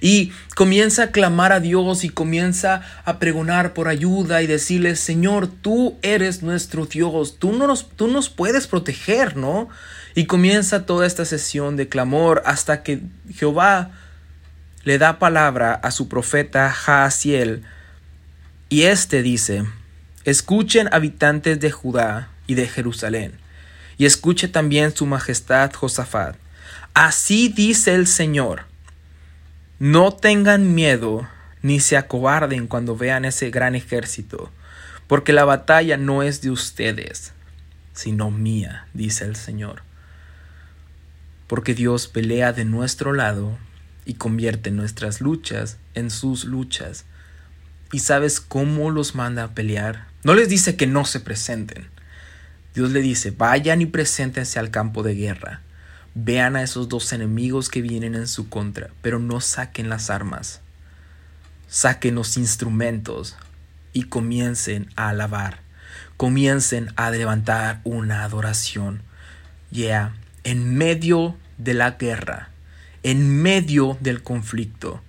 Y 0.00 0.32
comienza 0.54 1.04
a 1.04 1.10
clamar 1.10 1.52
a 1.52 1.60
Dios 1.60 2.04
y 2.04 2.10
comienza 2.10 2.82
a 3.04 3.18
pregonar 3.18 3.72
por 3.72 3.88
ayuda 3.88 4.42
y 4.42 4.46
decirle, 4.46 4.96
Señor, 4.96 5.48
tú 5.48 5.98
eres 6.02 6.42
nuestro 6.42 6.86
Dios, 6.86 7.38
tú, 7.38 7.52
no 7.52 7.66
nos, 7.66 7.88
tú 7.90 8.06
nos 8.08 8.28
puedes 8.28 8.66
proteger, 8.66 9.36
¿no? 9.36 9.68
Y 10.14 10.26
comienza 10.26 10.84
toda 10.84 11.06
esta 11.06 11.24
sesión 11.24 11.76
de 11.76 11.88
clamor 11.88 12.42
hasta 12.44 12.82
que 12.82 13.00
Jehová 13.34 13.92
le 14.84 14.98
da 14.98 15.18
palabra 15.18 15.74
a 15.74 15.90
su 15.90 16.08
profeta 16.08 16.70
Jaasiel. 16.70 17.62
Y 18.68 18.82
éste 18.82 19.22
dice, 19.22 19.64
escuchen 20.24 20.88
habitantes 20.92 21.60
de 21.60 21.70
Judá 21.70 22.28
y 22.46 22.54
de 22.54 22.68
Jerusalén, 22.68 23.32
y 23.96 24.06
escuche 24.06 24.48
también 24.48 24.94
su 24.94 25.06
majestad 25.06 25.72
Josafat. 25.72 26.36
Así 27.00 27.48
dice 27.48 27.94
el 27.94 28.06
Señor, 28.06 28.64
no 29.78 30.12
tengan 30.12 30.74
miedo 30.74 31.28
ni 31.62 31.78
se 31.78 31.96
acobarden 31.96 32.66
cuando 32.66 32.96
vean 32.96 33.24
ese 33.24 33.50
gran 33.50 33.76
ejército, 33.76 34.50
porque 35.06 35.32
la 35.32 35.44
batalla 35.44 35.96
no 35.96 36.24
es 36.24 36.40
de 36.40 36.50
ustedes, 36.50 37.32
sino 37.92 38.30
mía, 38.30 38.88
dice 38.94 39.24
el 39.24 39.36
Señor 39.36 39.82
porque 41.48 41.74
Dios 41.74 42.06
pelea 42.06 42.52
de 42.52 42.64
nuestro 42.64 43.12
lado 43.12 43.58
y 44.04 44.14
convierte 44.14 44.70
nuestras 44.70 45.20
luchas 45.20 45.78
en 45.94 46.10
sus 46.10 46.44
luchas. 46.44 47.06
¿Y 47.90 48.00
sabes 48.00 48.40
cómo 48.40 48.90
los 48.90 49.14
manda 49.14 49.44
a 49.44 49.54
pelear? 49.54 50.06
No 50.22 50.34
les 50.34 50.50
dice 50.50 50.76
que 50.76 50.86
no 50.86 51.06
se 51.06 51.20
presenten. 51.20 51.88
Dios 52.74 52.90
le 52.90 53.00
dice, 53.00 53.30
vayan 53.30 53.80
y 53.80 53.86
preséntense 53.86 54.58
al 54.58 54.70
campo 54.70 55.02
de 55.02 55.14
guerra. 55.14 55.62
Vean 56.20 56.56
a 56.56 56.64
esos 56.64 56.88
dos 56.88 57.12
enemigos 57.12 57.68
que 57.68 57.80
vienen 57.80 58.16
en 58.16 58.26
su 58.26 58.48
contra, 58.48 58.90
pero 59.02 59.20
no 59.20 59.40
saquen 59.40 59.88
las 59.88 60.10
armas. 60.10 60.60
Saquen 61.68 62.16
los 62.16 62.36
instrumentos 62.36 63.36
y 63.92 64.02
comiencen 64.02 64.90
a 64.96 65.10
alabar. 65.10 65.60
Comiencen 66.16 66.92
a 66.96 67.12
levantar 67.12 67.80
una 67.84 68.24
adoración. 68.24 69.02
Yeah, 69.70 70.12
en 70.42 70.76
medio 70.76 71.36
de 71.56 71.74
la 71.74 71.92
guerra, 71.92 72.48
en 73.04 73.40
medio 73.40 73.96
del 74.00 74.24
conflicto, 74.24 75.00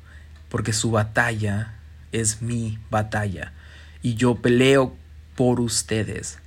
porque 0.47 0.73
su 0.73 0.91
batalla 0.91 1.73
es 2.11 2.43
mi 2.43 2.77
batalla 2.91 3.51
y 4.03 4.13
yo 4.13 4.35
peleo 4.35 4.95
por 5.35 5.59
ustedes. 5.59 6.37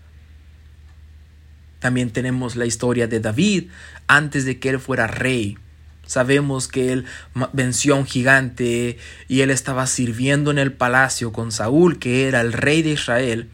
También 1.82 2.10
tenemos 2.10 2.54
la 2.54 2.64
historia 2.64 3.08
de 3.08 3.18
David 3.18 3.64
antes 4.06 4.44
de 4.44 4.60
que 4.60 4.68
él 4.68 4.78
fuera 4.78 5.08
rey. 5.08 5.58
Sabemos 6.06 6.68
que 6.68 6.92
él 6.92 7.06
venció 7.52 7.94
a 7.94 7.98
un 7.98 8.06
gigante 8.06 8.98
y 9.26 9.40
él 9.40 9.50
estaba 9.50 9.88
sirviendo 9.88 10.52
en 10.52 10.58
el 10.58 10.72
palacio 10.72 11.32
con 11.32 11.50
Saúl, 11.50 11.98
que 11.98 12.28
era 12.28 12.40
el 12.40 12.52
rey 12.52 12.82
de 12.82 12.90
Israel. 12.90 13.50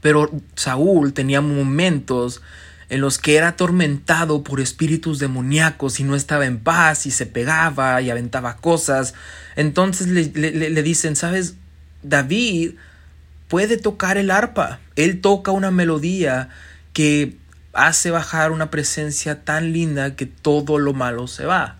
Pero 0.00 0.28
Saúl 0.56 1.12
tenía 1.12 1.40
momentos 1.40 2.42
en 2.88 3.00
los 3.00 3.18
que 3.18 3.36
era 3.36 3.48
atormentado 3.48 4.42
por 4.42 4.58
espíritus 4.58 5.20
demoníacos 5.20 6.00
y 6.00 6.02
no 6.02 6.16
estaba 6.16 6.46
en 6.46 6.58
paz 6.58 7.06
y 7.06 7.12
se 7.12 7.26
pegaba 7.26 8.02
y 8.02 8.10
aventaba 8.10 8.56
cosas. 8.56 9.14
Entonces 9.54 10.08
le, 10.08 10.50
le 10.52 10.82
dicen, 10.82 11.14
¿sabes? 11.14 11.54
David 12.02 12.72
puede 13.46 13.76
tocar 13.76 14.18
el 14.18 14.32
arpa. 14.32 14.80
Él 14.96 15.20
toca 15.20 15.52
una 15.52 15.70
melodía 15.70 16.48
que 16.98 17.36
hace 17.74 18.10
bajar 18.10 18.50
una 18.50 18.72
presencia 18.72 19.44
tan 19.44 19.72
linda 19.72 20.16
que 20.16 20.26
todo 20.26 20.80
lo 20.80 20.94
malo 20.94 21.28
se 21.28 21.46
va. 21.46 21.78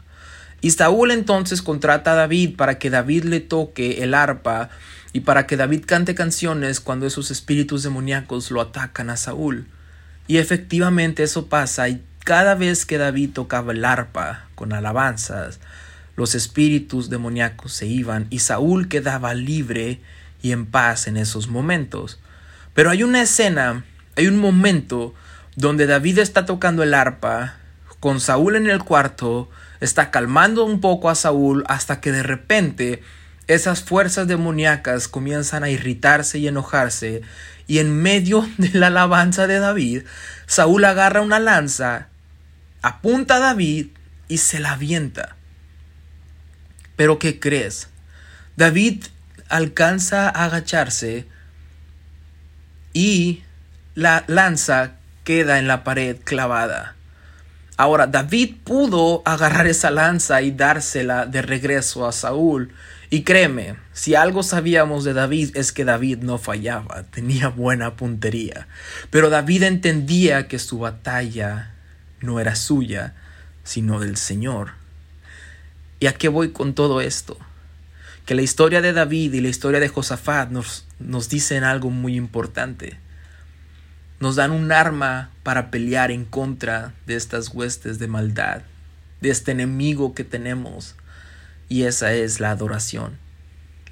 Y 0.60 0.70
Saúl 0.70 1.10
entonces 1.10 1.60
contrata 1.60 2.12
a 2.12 2.14
David 2.14 2.54
para 2.54 2.78
que 2.78 2.88
David 2.88 3.24
le 3.24 3.40
toque 3.40 4.04
el 4.04 4.14
arpa 4.14 4.70
y 5.12 5.22
para 5.22 5.48
que 5.48 5.56
David 5.56 5.86
cante 5.86 6.14
canciones 6.14 6.78
cuando 6.78 7.04
esos 7.04 7.32
espíritus 7.32 7.82
demoníacos 7.82 8.52
lo 8.52 8.60
atacan 8.60 9.10
a 9.10 9.16
Saúl. 9.16 9.66
Y 10.28 10.36
efectivamente 10.36 11.24
eso 11.24 11.48
pasa 11.48 11.88
y 11.88 12.00
cada 12.20 12.54
vez 12.54 12.86
que 12.86 12.96
David 12.96 13.30
tocaba 13.32 13.72
el 13.72 13.84
arpa 13.84 14.46
con 14.54 14.72
alabanzas, 14.72 15.58
los 16.14 16.36
espíritus 16.36 17.10
demoníacos 17.10 17.72
se 17.72 17.88
iban 17.88 18.28
y 18.30 18.38
Saúl 18.38 18.86
quedaba 18.86 19.34
libre 19.34 20.00
y 20.42 20.52
en 20.52 20.66
paz 20.66 21.08
en 21.08 21.16
esos 21.16 21.48
momentos. 21.48 22.20
Pero 22.72 22.90
hay 22.90 23.02
una 23.02 23.22
escena, 23.22 23.82
hay 24.18 24.26
un 24.26 24.36
momento 24.36 25.14
donde 25.54 25.86
David 25.86 26.18
está 26.18 26.44
tocando 26.44 26.82
el 26.82 26.92
arpa 26.92 27.54
con 28.00 28.20
Saúl 28.20 28.56
en 28.56 28.68
el 28.68 28.82
cuarto, 28.82 29.48
está 29.78 30.10
calmando 30.10 30.64
un 30.64 30.80
poco 30.80 31.08
a 31.08 31.14
Saúl 31.14 31.62
hasta 31.68 32.00
que 32.00 32.10
de 32.10 32.24
repente 32.24 33.00
esas 33.46 33.84
fuerzas 33.84 34.26
demoníacas 34.26 35.06
comienzan 35.06 35.62
a 35.62 35.70
irritarse 35.70 36.40
y 36.40 36.48
enojarse 36.48 37.22
y 37.68 37.78
en 37.78 37.94
medio 37.94 38.44
de 38.58 38.76
la 38.76 38.88
alabanza 38.88 39.46
de 39.46 39.60
David, 39.60 40.02
Saúl 40.46 40.84
agarra 40.84 41.20
una 41.20 41.38
lanza, 41.38 42.08
apunta 42.82 43.36
a 43.36 43.38
David 43.38 43.86
y 44.26 44.38
se 44.38 44.58
la 44.58 44.72
avienta. 44.72 45.36
Pero 46.96 47.20
¿qué 47.20 47.38
crees? 47.38 47.86
David 48.56 49.04
alcanza 49.48 50.28
a 50.28 50.46
agacharse 50.46 51.28
y 52.92 53.44
la 53.98 54.22
lanza 54.28 54.92
queda 55.24 55.58
en 55.58 55.66
la 55.66 55.82
pared 55.82 56.18
clavada. 56.22 56.94
Ahora, 57.76 58.06
David 58.06 58.58
pudo 58.62 59.22
agarrar 59.24 59.66
esa 59.66 59.90
lanza 59.90 60.40
y 60.40 60.52
dársela 60.52 61.26
de 61.26 61.42
regreso 61.42 62.06
a 62.06 62.12
Saúl. 62.12 62.72
Y 63.10 63.22
créeme, 63.22 63.74
si 63.92 64.14
algo 64.14 64.44
sabíamos 64.44 65.02
de 65.02 65.14
David 65.14 65.56
es 65.56 65.72
que 65.72 65.84
David 65.84 66.18
no 66.18 66.38
fallaba, 66.38 67.02
tenía 67.10 67.48
buena 67.48 67.96
puntería. 67.96 68.68
Pero 69.10 69.30
David 69.30 69.64
entendía 69.64 70.46
que 70.46 70.60
su 70.60 70.78
batalla 70.78 71.74
no 72.20 72.38
era 72.38 72.54
suya, 72.54 73.14
sino 73.64 73.98
del 73.98 74.16
Señor. 74.16 74.74
¿Y 75.98 76.06
a 76.06 76.14
qué 76.14 76.28
voy 76.28 76.52
con 76.52 76.72
todo 76.72 77.00
esto? 77.00 77.36
Que 78.26 78.36
la 78.36 78.42
historia 78.42 78.80
de 78.80 78.92
David 78.92 79.34
y 79.34 79.40
la 79.40 79.48
historia 79.48 79.80
de 79.80 79.88
Josafat 79.88 80.50
nos, 80.50 80.86
nos 81.00 81.28
dicen 81.28 81.64
algo 81.64 81.90
muy 81.90 82.14
importante 82.14 83.07
nos 84.20 84.36
dan 84.36 84.50
un 84.50 84.72
arma 84.72 85.30
para 85.42 85.70
pelear 85.70 86.10
en 86.10 86.24
contra 86.24 86.92
de 87.06 87.14
estas 87.14 87.48
huestes 87.54 87.98
de 87.98 88.08
maldad, 88.08 88.62
de 89.20 89.30
este 89.30 89.52
enemigo 89.52 90.14
que 90.14 90.24
tenemos. 90.24 90.96
Y 91.68 91.84
esa 91.84 92.12
es 92.12 92.40
la 92.40 92.50
adoración, 92.50 93.18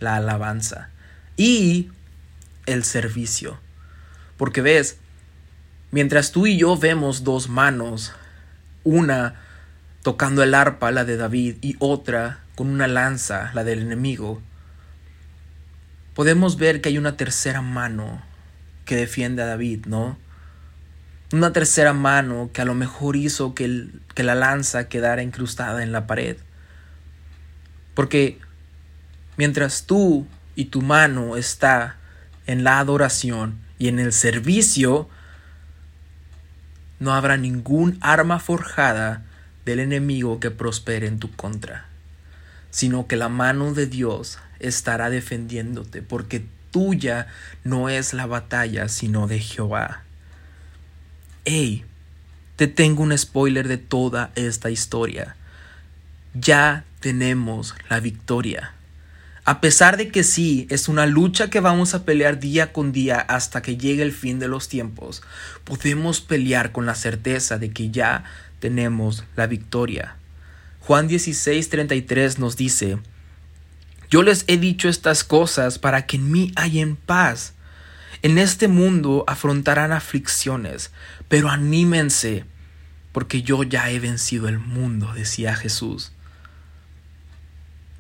la 0.01 0.17
alabanza 0.17 0.91
y 1.37 1.91
el 2.67 2.85
servicio. 2.85 3.59
Porque 4.37 4.62
ves, 4.62 4.99
mientras 5.91 6.33
tú 6.33 6.47
y 6.47 6.59
yo 6.59 6.77
vemos 6.77 7.23
dos 7.23 7.49
manos, 7.49 8.12
una 8.83 9.35
tocando 10.03 10.43
el 10.43 10.55
arpa, 10.55 10.91
la 10.91 11.05
de 11.05 11.17
David, 11.17 11.57
y 11.62 11.77
otra 11.79 12.41
con 12.55 12.69
una 12.69 12.89
lanza, 12.89 13.51
la 13.55 13.65
del 13.65 13.81
enemigo, 13.81 14.41
podemos 16.15 16.57
ver 16.57 16.81
que 16.81 16.89
hay 16.89 16.99
una 16.99 17.17
tercera 17.17 17.61
mano 17.61 18.23
que 18.87 18.96
defiende 18.96 19.42
a 19.42 19.46
David, 19.46 19.85
¿no? 19.87 20.16
Una 21.33 21.53
tercera 21.53 21.92
mano 21.92 22.51
que 22.53 22.62
a 22.62 22.64
lo 22.64 22.75
mejor 22.75 23.16
hizo 23.16 23.55
que, 23.55 23.88
que 24.14 24.22
la 24.22 24.35
lanza 24.35 24.88
quedara 24.88 25.22
incrustada 25.22 25.83
en 25.83 25.92
la 25.92 26.07
pared. 26.07 26.38
Porque 27.94 28.38
mientras 29.37 29.85
tú 29.85 30.27
y 30.55 30.66
tu 30.66 30.81
mano 30.81 31.37
está 31.37 31.96
en 32.46 32.64
la 32.64 32.79
adoración 32.79 33.59
y 33.79 33.88
en 33.88 33.99
el 33.99 34.12
servicio, 34.12 35.09
no 37.01 37.12
habrá 37.12 37.37
ningún 37.37 37.99
arma 38.01 38.38
forjada 38.38 39.25
del 39.64 39.81
enemigo 39.81 40.38
que 40.38 40.53
prospere 40.53 41.09
en 41.09 41.18
tu 41.18 41.33
contra, 41.33 41.87
sino 42.70 43.09
que 43.09 43.16
la 43.16 43.29
mano 43.29 43.75
de 43.75 43.87
Dios 43.87 44.38
estará 44.61 45.11
defendiéndote, 45.11 46.03
porque 46.03 46.46
tuya 46.77 47.27
no 47.65 47.89
es 47.89 48.12
la 48.12 48.27
batalla, 48.27 48.89
sino 48.89 49.27
de 49.27 49.39
Jehová. 49.39 50.03
Hey, 51.47 51.87
te 52.57 52.67
tengo 52.67 53.03
un 53.03 53.17
spoiler 53.17 53.67
de 53.67 53.79
toda 53.79 54.31
esta 54.35 54.69
historia. 54.69 55.37
Ya 56.35 56.85
tenemos 57.01 57.75
la 57.89 57.99
victoria. 58.01 58.75
A 59.47 59.62
pesar 59.62 59.97
de 59.97 60.11
que 60.11 60.23
sí, 60.23 60.67
es 60.69 60.87
una 60.87 61.07
lucha 61.07 61.49
que 61.49 61.61
vamos 61.61 61.95
a 61.95 62.05
pelear 62.05 62.41
día 62.41 62.75
con 62.75 62.93
día 62.93 63.21
hasta 63.21 63.62
que 63.62 63.79
llegue 63.79 64.03
el 64.03 64.12
fin 64.12 64.39
de 64.39 64.49
los 64.49 64.69
tiempos, 64.69 65.23
podemos 65.65 66.21
pelear 66.21 66.73
con 66.73 66.85
la 66.85 66.95
certeza 66.95 67.57
de 67.57 67.71
que 67.71 67.91
ya 67.91 68.25
tenemos 68.61 69.25
la 69.35 69.47
victoria. 69.47 70.17
Juan 70.81 71.09
16:33 71.09 72.37
nos 72.37 72.59
dice, 72.59 72.99
yo 74.11 74.23
les 74.23 74.45
he 74.47 74.57
dicho 74.57 74.88
estas 74.88 75.25
cosas 75.25 75.79
para 75.79 76.07
que 76.07 76.16
en 76.16 76.31
mí 76.31 76.53
hayan 76.57 76.97
paz. 76.97 77.55
En 78.23 78.38
este 78.38 78.69
mundo 78.69 79.25
afrontarán 79.27 79.92
aflicciones, 79.92 80.90
pero 81.29 81.51
anímense, 81.51 82.45
porque 83.12 83.42
yo 83.42 83.62
ya 83.62 83.90
he 83.90 83.99
vencido 84.01 84.49
el 84.49 84.59
mundo, 84.59 85.12
decía 85.14 85.55
Jesús. 85.55 86.12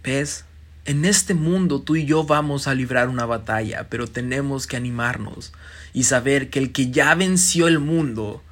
¿Ves? 0.02 0.44
En 0.84 1.04
este 1.04 1.34
mundo 1.34 1.82
tú 1.82 1.96
y 1.96 2.04
yo 2.04 2.24
vamos 2.24 2.68
a 2.68 2.74
librar 2.74 3.08
una 3.08 3.26
batalla, 3.26 3.88
pero 3.90 4.06
tenemos 4.06 4.68
que 4.68 4.76
animarnos 4.76 5.52
y 5.92 6.04
saber 6.04 6.48
que 6.48 6.60
el 6.60 6.72
que 6.72 6.90
ya 6.90 7.14
venció 7.16 7.66
el 7.66 7.80
mundo 7.80 8.42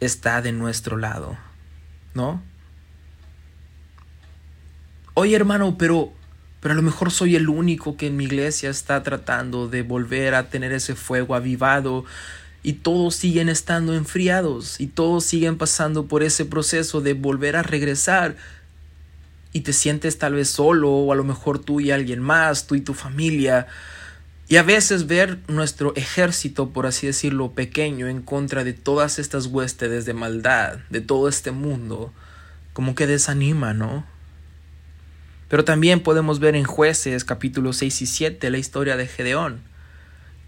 está 0.00 0.40
de 0.40 0.52
nuestro 0.52 0.96
lado, 0.96 1.36
¿no? 2.14 2.42
Oye 5.12 5.36
hermano, 5.36 5.76
pero 5.76 6.12
pero 6.66 6.72
a 6.72 6.76
lo 6.78 6.82
mejor 6.82 7.12
soy 7.12 7.36
el 7.36 7.48
único 7.48 7.96
que 7.96 8.08
en 8.08 8.16
mi 8.16 8.24
iglesia 8.24 8.70
está 8.70 9.04
tratando 9.04 9.68
de 9.68 9.82
volver 9.82 10.34
a 10.34 10.48
tener 10.48 10.72
ese 10.72 10.96
fuego 10.96 11.36
avivado 11.36 12.04
y 12.64 12.72
todos 12.72 13.14
siguen 13.14 13.48
estando 13.48 13.94
enfriados 13.94 14.80
y 14.80 14.88
todos 14.88 15.22
siguen 15.22 15.58
pasando 15.58 16.06
por 16.06 16.24
ese 16.24 16.44
proceso 16.44 17.00
de 17.00 17.14
volver 17.14 17.54
a 17.54 17.62
regresar 17.62 18.34
y 19.52 19.60
te 19.60 19.72
sientes 19.72 20.18
tal 20.18 20.34
vez 20.34 20.48
solo 20.48 20.90
o 20.90 21.12
a 21.12 21.14
lo 21.14 21.22
mejor 21.22 21.60
tú 21.60 21.78
y 21.78 21.92
alguien 21.92 22.18
más, 22.20 22.66
tú 22.66 22.74
y 22.74 22.80
tu 22.80 22.94
familia. 22.94 23.68
Y 24.48 24.56
a 24.56 24.64
veces 24.64 25.06
ver 25.06 25.38
nuestro 25.46 25.94
ejército, 25.94 26.70
por 26.70 26.86
así 26.86 27.06
decirlo, 27.06 27.52
pequeño 27.52 28.08
en 28.08 28.22
contra 28.22 28.64
de 28.64 28.72
todas 28.72 29.20
estas 29.20 29.46
huestes 29.46 30.04
de 30.04 30.14
maldad, 30.14 30.78
de 30.90 31.00
todo 31.00 31.28
este 31.28 31.52
mundo, 31.52 32.12
como 32.72 32.96
que 32.96 33.06
desanima, 33.06 33.72
¿no? 33.72 34.15
Pero 35.48 35.64
también 35.64 36.00
podemos 36.00 36.40
ver 36.40 36.56
en 36.56 36.64
jueces 36.64 37.24
capítulos 37.24 37.76
6 37.76 38.02
y 38.02 38.06
7 38.06 38.50
la 38.50 38.58
historia 38.58 38.96
de 38.96 39.06
Gedeón, 39.06 39.60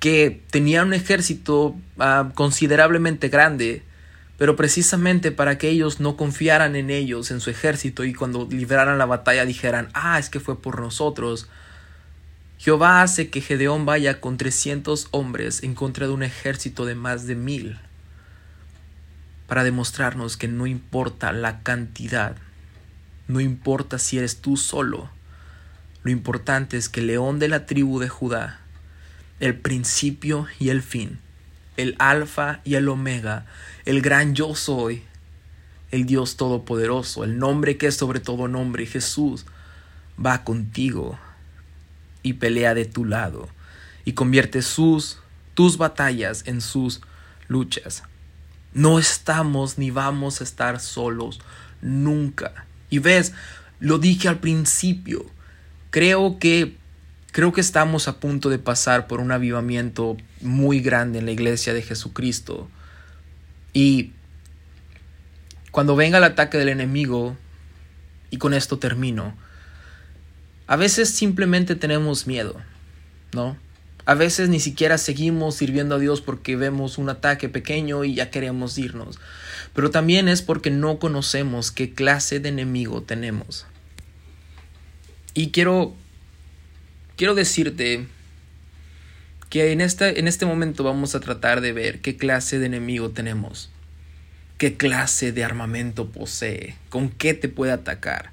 que 0.01 0.43
tenía 0.51 0.83
un 0.83 0.95
ejército 0.95 1.77
ah, 1.99 2.31
considerablemente 2.35 3.29
grande, 3.29 3.83
pero 4.39 4.57
precisamente 4.57 5.33
para 5.33 5.59
que 5.59 5.69
ellos 5.69 6.01
no 6.01 6.17
confiaran 6.17 6.77
en 6.77 6.91
ellos, 6.91 7.31
en 7.31 7.41
su 7.41 7.51
ejército, 7.51 8.05
y 8.05 8.15
cuando 8.15 8.49
libraran 8.51 8.99
la 8.99 9.07
batalla 9.07 9.45
dijeran, 9.45 9.89
ah, 9.95 10.19
es 10.19 10.31
que 10.31 10.41
fue 10.41 10.61
por 10.61 10.81
nosotros. 10.81 11.49
Jehová 12.59 13.03
hace 13.03 13.31
que 13.31 13.41
Gedeón 13.41 13.87
vaya 13.87 14.21
con 14.21 14.37
trescientos 14.37 15.09
hombres 15.13 15.63
en 15.63 15.75
contra 15.75 16.07
de 16.07 16.13
un 16.13 16.23
ejército 16.25 16.87
de 16.87 16.97
más 16.97 17.27
de 17.27 17.37
mil, 17.37 17.79
para 19.47 19.65
demostrarnos 19.65 20.37
que 20.37 20.49
no 20.49 20.67
importa 20.67 21.33
la 21.33 21.63
cantidad, 21.63 22.37
no 23.29 23.41
importa 23.41 23.99
si 23.99 24.19
eres 24.19 24.41
tú 24.41 24.57
solo. 24.57 25.11
Lo 26.03 26.11
importante 26.11 26.77
es 26.77 26.89
que 26.89 27.01
el 27.01 27.09
león 27.09 27.39
de 27.39 27.49
la 27.49 27.67
tribu 27.67 28.01
de 28.01 28.09
Judá, 28.09 28.61
el 29.39 29.55
principio 29.55 30.47
y 30.59 30.71
el 30.71 30.83
fin, 30.83 31.21
el 31.77 31.95
alfa 31.99 32.61
y 32.65 32.75
el 32.75 32.89
omega, 32.89 33.47
el 33.85 34.03
gran 34.03 34.35
yo 34.35 34.55
soy, 34.55 35.05
el 35.91 36.07
Dios 36.07 36.37
todopoderoso, 36.37 37.25
el 37.25 37.39
nombre 37.39 37.77
que 37.77 37.87
es 37.87 37.97
sobre 37.97 38.21
todo 38.21 38.49
nombre, 38.49 38.87
Jesús, 38.87 39.47
va 40.25 40.45
contigo 40.45 41.19
y 42.23 42.35
pelea 42.35 42.75
de 42.75 42.85
tu 42.85 43.05
lado 43.05 43.49
y 44.05 44.13
convierte 44.13 44.63
sus 44.63 45.19
tus 45.55 45.77
batallas 45.77 46.45
en 46.47 46.61
sus 46.61 47.01
luchas. 47.49 48.05
No 48.73 48.99
estamos 48.99 49.77
ni 49.77 49.91
vamos 49.91 50.41
a 50.41 50.45
estar 50.45 50.79
solos 50.79 51.41
nunca. 51.81 52.68
Y 52.91 52.99
ves, 52.99 53.33
lo 53.81 53.99
dije 53.99 54.29
al 54.29 54.39
principio, 54.39 55.27
creo 55.91 56.39
que 56.39 56.77
creo 57.33 57.53
que 57.53 57.61
estamos 57.61 58.09
a 58.09 58.19
punto 58.19 58.51
de 58.51 58.59
pasar 58.59 59.07
por 59.07 59.21
un 59.21 59.31
avivamiento 59.31 60.17
muy 60.41 60.81
grande 60.81 61.19
en 61.19 61.27
la 61.27 61.33
iglesia 61.33 61.75
de 61.75 61.83
Jesucristo. 61.83 62.69
Y 63.73 64.13
cuando 65.71 65.95
venga 65.95 66.19
el 66.19 66.25
ataque 66.25 66.59
del 66.59 66.71
enemigo, 66.71 67.37
y 68.31 68.39
con 68.39 68.55
esto 68.55 68.79
termino, 68.79 69.37
a 70.67 70.77
veces 70.77 71.11
simplemente 71.11 71.77
tenemos 71.77 72.27
miedo, 72.27 72.57
¿no? 73.33 73.57
A 74.09 74.15
veces 74.15 74.49
ni 74.49 74.59
siquiera 74.59 74.97
seguimos 74.97 75.57
sirviendo 75.57 75.97
a 75.97 75.99
Dios 75.99 76.23
porque 76.23 76.57
vemos 76.57 76.97
un 76.97 77.11
ataque 77.11 77.51
pequeño 77.51 78.05
y 78.05 78.15
ya 78.15 78.31
queremos 78.31 78.79
irnos. 78.79 79.21
Pero 79.75 79.91
también 79.91 80.29
es 80.29 80.41
porque 80.41 80.71
no 80.71 80.99
conocemos 80.99 81.71
qué 81.71 81.93
clase 81.93 82.41
de 82.41 82.49
enemigo 82.49 83.03
tenemos. 83.03 83.67
Y 85.35 85.51
quiero 85.51 85.95
quiero 87.17 87.35
decirte 87.35 88.07
que 89.51 89.73
en 89.73 89.83
este, 89.83 90.19
en 90.19 90.27
este 90.27 90.47
momento 90.47 90.85
vamos 90.85 91.15
a 91.15 91.21
tratar 91.21 91.61
de 91.61 91.75
ver 91.75 92.01
qué 92.01 92.17
clase 92.17 92.59
de 92.59 92.65
enemigo 92.65 93.11
tenemos, 93.11 93.71
qué 94.57 94.79
clase 94.79 95.33
de 95.33 95.45
armamento 95.45 96.09
posee, 96.09 96.77
con 96.89 97.11
qué 97.11 97.35
te 97.35 97.51
puede 97.51 97.73
atacar, 97.73 98.31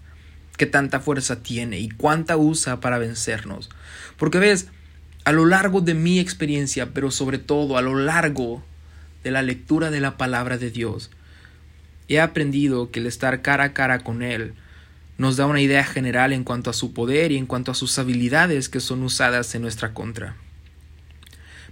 qué 0.55 0.67
tanta 0.67 1.01
fuerza 1.01 1.43
tiene 1.43 1.79
y 1.79 1.89
cuánta 1.89 2.38
usa 2.38 2.79
para 2.79 2.97
vencernos. 2.97 3.69
Porque 4.15 4.39
ves, 4.39 4.69
a 5.25 5.31
lo 5.31 5.45
largo 5.45 5.81
de 5.81 5.95
mi 5.95 6.19
experiencia, 6.19 6.91
pero 6.93 7.11
sobre 7.11 7.39
todo 7.39 7.77
a 7.77 7.81
lo 7.81 7.95
largo 7.95 8.63
de 9.23 9.31
la 9.31 9.41
lectura 9.41 9.91
de 9.91 9.99
la 9.99 10.17
palabra 10.17 10.57
de 10.57 10.69
Dios, 10.69 11.09
he 12.07 12.19
aprendido 12.19 12.91
que 12.91 12.99
el 12.99 13.07
estar 13.07 13.41
cara 13.41 13.65
a 13.65 13.73
cara 13.73 13.99
con 13.99 14.21
Él 14.21 14.53
nos 15.17 15.38
da 15.38 15.47
una 15.47 15.61
idea 15.61 15.83
general 15.83 16.31
en 16.31 16.43
cuanto 16.43 16.69
a 16.69 16.73
su 16.73 16.93
poder 16.93 17.31
y 17.31 17.38
en 17.38 17.47
cuanto 17.47 17.71
a 17.71 17.75
sus 17.75 17.97
habilidades 17.97 18.69
que 18.69 18.79
son 18.79 19.01
usadas 19.01 19.55
en 19.55 19.63
nuestra 19.63 19.93
contra. 19.93 20.35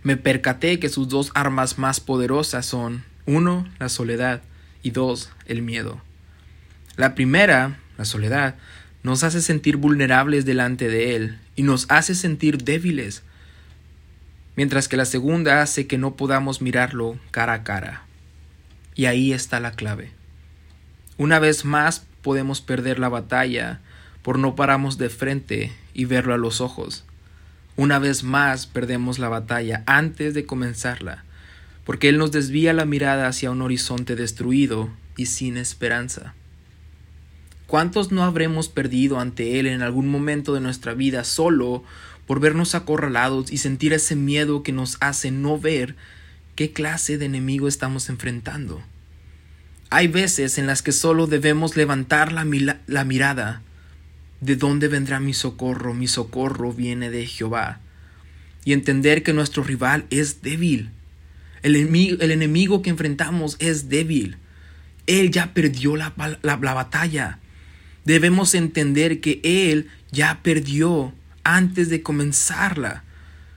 Me 0.02 0.18
percaté 0.18 0.80
que 0.80 0.90
sus 0.90 1.08
dos 1.08 1.32
armas 1.36 1.78
más 1.78 2.00
poderosas 2.00 2.66
son, 2.66 3.04
uno, 3.26 3.68
la 3.80 3.90
soledad 3.90 4.42
y 4.82 4.92
dos, 4.92 5.30
el 5.46 5.62
miedo. 5.62 6.02
La 6.96 7.16
primera, 7.16 7.78
la 7.98 8.06
soledad, 8.06 8.56
nos 9.04 9.24
hace 9.24 9.42
sentir 9.42 9.78
vulnerables 9.78 10.46
delante 10.46 10.88
de 10.88 11.16
Él 11.16 11.38
y 11.56 11.64
nos 11.64 11.86
hace 11.90 12.16
sentir 12.16 12.64
débiles, 12.64 13.24
mientras 14.56 14.88
que 14.88 14.98
la 14.98 15.06
segunda 15.06 15.62
hace 15.62 15.88
que 15.88 15.98
no 15.98 16.16
podamos 16.16 16.62
mirarlo 16.62 17.18
cara 17.32 17.54
a 17.54 17.64
cara. 17.64 18.04
Y 18.96 19.06
ahí 19.06 19.34
está 19.34 19.60
la 19.60 19.72
clave. 19.72 20.12
Una 21.18 21.40
vez 21.40 21.66
más 21.66 22.06
podemos 22.22 22.62
perder 22.62 23.00
la 23.00 23.10
batalla 23.10 23.82
por 24.22 24.40
no 24.40 24.56
paramos 24.56 24.98
de 24.98 25.10
frente 25.10 25.72
y 25.94 26.06
verlo 26.06 26.34
a 26.34 26.38
los 26.38 26.62
ojos. 26.62 27.04
Una 27.76 28.00
vez 28.00 28.24
más 28.24 28.68
perdemos 28.68 29.20
la 29.20 29.30
batalla 29.30 29.84
antes 29.86 30.34
de 30.34 30.46
comenzarla, 30.46 31.24
porque 31.86 32.10
Él 32.10 32.18
nos 32.18 32.32
desvía 32.32 32.72
la 32.74 32.86
mirada 32.86 33.28
hacia 33.28 33.52
un 33.52 33.62
horizonte 33.62 34.16
destruido 34.16 34.90
y 35.18 35.26
sin 35.26 35.58
esperanza. 35.58 36.36
¿Cuántos 37.68 38.12
no 38.12 38.24
habremos 38.24 38.70
perdido 38.70 39.20
ante 39.20 39.60
Él 39.60 39.66
en 39.66 39.82
algún 39.82 40.08
momento 40.08 40.54
de 40.54 40.62
nuestra 40.62 40.94
vida 40.94 41.24
solo 41.24 41.84
por 42.26 42.40
vernos 42.40 42.76
acorralados 42.76 43.52
y 43.52 43.58
sentir 43.58 43.94
ese 43.94 44.16
miedo 44.16 44.64
que 44.64 44.72
nos 44.72 44.98
hace 45.02 45.32
no 45.32 45.60
ver 45.60 45.96
qué 46.56 46.72
clase 46.72 47.18
de 47.18 47.26
enemigo 47.26 47.68
estamos 47.68 48.10
enfrentando. 48.10 48.82
Hay 49.90 50.08
veces 50.08 50.58
en 50.58 50.66
las 50.66 50.82
que 50.82 50.92
solo 50.92 51.28
debemos 51.28 51.76
levantar 51.76 52.32
la, 52.32 52.46
mirada. 52.46 53.62
¿De 54.42 54.56
dónde 54.56 54.88
vendrá 54.88 55.20
mi 55.20 55.34
socorro? 55.34 55.94
Mi 55.94 56.08
socorro 56.08 56.74
viene 56.74 57.10
de 57.12 57.28
Jehová. 57.28 57.80
Y 58.66 58.74
entender 58.74 59.24
que 59.24 59.34
nuestro 59.34 59.64
rival 59.64 60.06
es 60.10 60.42
débil. 60.42 60.90
El 61.62 61.76
enemigo, 61.76 62.18
el 62.22 62.32
enemigo 62.32 62.82
que 62.82 62.90
enfrentamos 62.90 63.56
es 63.60 63.88
débil. 63.90 64.38
Él 65.06 65.32
ya 65.32 65.54
perdió 65.54 65.96
la, 65.96 66.14
la 66.42 66.56
batalla. 66.56 67.40
Debemos 68.06 68.56
entender 68.56 69.22
que 69.22 69.42
Él 69.44 69.90
ya 70.12 70.40
perdió 70.42 71.14
antes 71.44 71.90
de 71.90 72.02
comenzarla, 72.02 73.04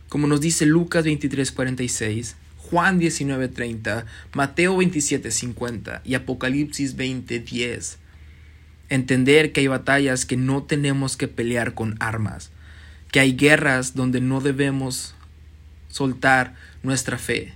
como 0.09 0.27
nos 0.27 0.41
dice 0.41 0.67
Lucas 0.67 1.05
23:46, 1.05 2.37
Juan 2.59 2.99
19:30, 2.99 4.07
Mateo 4.35 4.77
27:50 4.77 6.01
y 6.05 6.15
Apocalipsis 6.15 6.97
20:10. 6.97 7.99
Entender 8.89 9.53
que 9.53 9.61
hay 9.61 9.67
batallas 9.67 10.27
que 10.27 10.37
no 10.37 10.63
tenemos 10.63 11.17
que 11.17 11.29
pelear 11.29 11.75
con 11.75 11.97
armas, 12.01 12.51
que 13.11 13.21
hay 13.21 13.37
guerras 13.37 13.95
donde 13.95 14.21
no 14.21 14.41
debemos 14.41 15.15
soltar 15.89 16.55
nuestra 16.83 17.19
fe, 17.19 17.55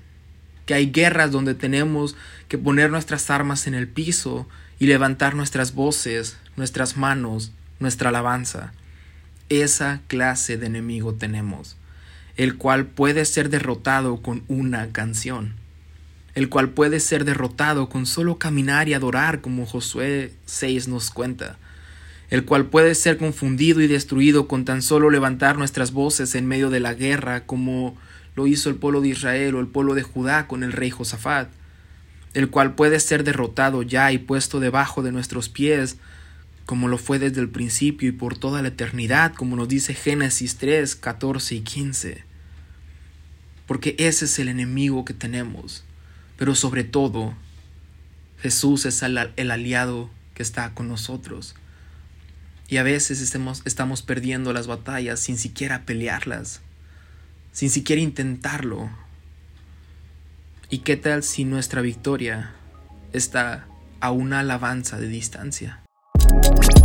que 0.66 0.74
hay 0.74 0.90
guerras 0.90 1.30
donde 1.30 1.54
tenemos 1.54 2.16
que 2.48 2.58
poner 2.58 2.90
nuestras 2.90 3.30
armas 3.30 3.66
en 3.66 3.74
el 3.74 3.86
piso 3.86 4.48
y 4.78 4.86
levantar 4.86 5.34
nuestras 5.34 5.74
voces, 5.74 6.36
nuestras 6.56 6.96
manos, 6.96 7.52
nuestra 7.78 8.08
alabanza 8.08 8.72
esa 9.50 10.00
clase 10.06 10.56
de 10.56 10.66
enemigo 10.66 11.14
tenemos, 11.14 11.76
el 12.36 12.56
cual 12.56 12.86
puede 12.86 13.24
ser 13.26 13.50
derrotado 13.50 14.22
con 14.22 14.44
una 14.48 14.92
canción, 14.92 15.54
el 16.34 16.48
cual 16.48 16.70
puede 16.70 17.00
ser 17.00 17.24
derrotado 17.24 17.88
con 17.88 18.06
solo 18.06 18.38
caminar 18.38 18.88
y 18.88 18.94
adorar 18.94 19.40
como 19.40 19.66
Josué 19.66 20.32
6 20.46 20.88
nos 20.88 21.10
cuenta, 21.10 21.58
el 22.30 22.44
cual 22.44 22.66
puede 22.66 22.94
ser 22.94 23.18
confundido 23.18 23.80
y 23.80 23.88
destruido 23.88 24.46
con 24.46 24.64
tan 24.64 24.82
solo 24.82 25.10
levantar 25.10 25.58
nuestras 25.58 25.92
voces 25.92 26.36
en 26.36 26.46
medio 26.46 26.70
de 26.70 26.78
la 26.78 26.94
guerra 26.94 27.44
como 27.44 27.96
lo 28.36 28.46
hizo 28.46 28.70
el 28.70 28.76
pueblo 28.76 29.00
de 29.00 29.08
Israel 29.08 29.56
o 29.56 29.60
el 29.60 29.66
pueblo 29.66 29.94
de 29.94 30.04
Judá 30.04 30.46
con 30.46 30.62
el 30.62 30.72
rey 30.72 30.90
Josafat, 30.90 31.48
el 32.34 32.48
cual 32.48 32.74
puede 32.76 33.00
ser 33.00 33.24
derrotado 33.24 33.82
ya 33.82 34.12
y 34.12 34.18
puesto 34.18 34.60
debajo 34.60 35.02
de 35.02 35.10
nuestros 35.10 35.48
pies 35.48 35.96
como 36.70 36.86
lo 36.86 36.98
fue 36.98 37.18
desde 37.18 37.40
el 37.40 37.48
principio 37.48 38.08
y 38.08 38.12
por 38.12 38.38
toda 38.38 38.62
la 38.62 38.68
eternidad, 38.68 39.34
como 39.34 39.56
nos 39.56 39.66
dice 39.66 39.92
Génesis 39.92 40.54
3, 40.54 40.94
14 40.94 41.56
y 41.56 41.62
15. 41.62 42.22
Porque 43.66 43.96
ese 43.98 44.26
es 44.26 44.38
el 44.38 44.46
enemigo 44.46 45.04
que 45.04 45.12
tenemos. 45.12 45.82
Pero 46.36 46.54
sobre 46.54 46.84
todo, 46.84 47.34
Jesús 48.38 48.86
es 48.86 49.02
el, 49.02 49.18
aliado 49.18 50.10
que 50.34 50.44
está 50.44 50.72
con 50.72 50.86
nosotros. 50.86 51.56
Y 52.68 52.76
a 52.76 52.84
veces 52.84 53.20
estamos, 53.20 54.02
perdiendo 54.02 54.52
las 54.52 54.68
batallas 54.68 55.18
sin 55.18 55.38
siquiera 55.38 55.84
pelearlas, 55.84 56.60
sin 57.50 57.70
siquiera 57.70 58.00
intentarlo. 58.00 58.90
¿Y 60.68 60.78
qué 60.78 60.96
tal 60.96 61.24
si 61.24 61.44
nuestra 61.44 61.82
victoria 61.82 62.52
está 63.12 63.66
a 63.98 64.12
una 64.12 64.38
alabanza 64.38 65.00
de 65.00 65.08
distancia? 65.08 65.80
Thank 66.30 66.74
you 66.74 66.79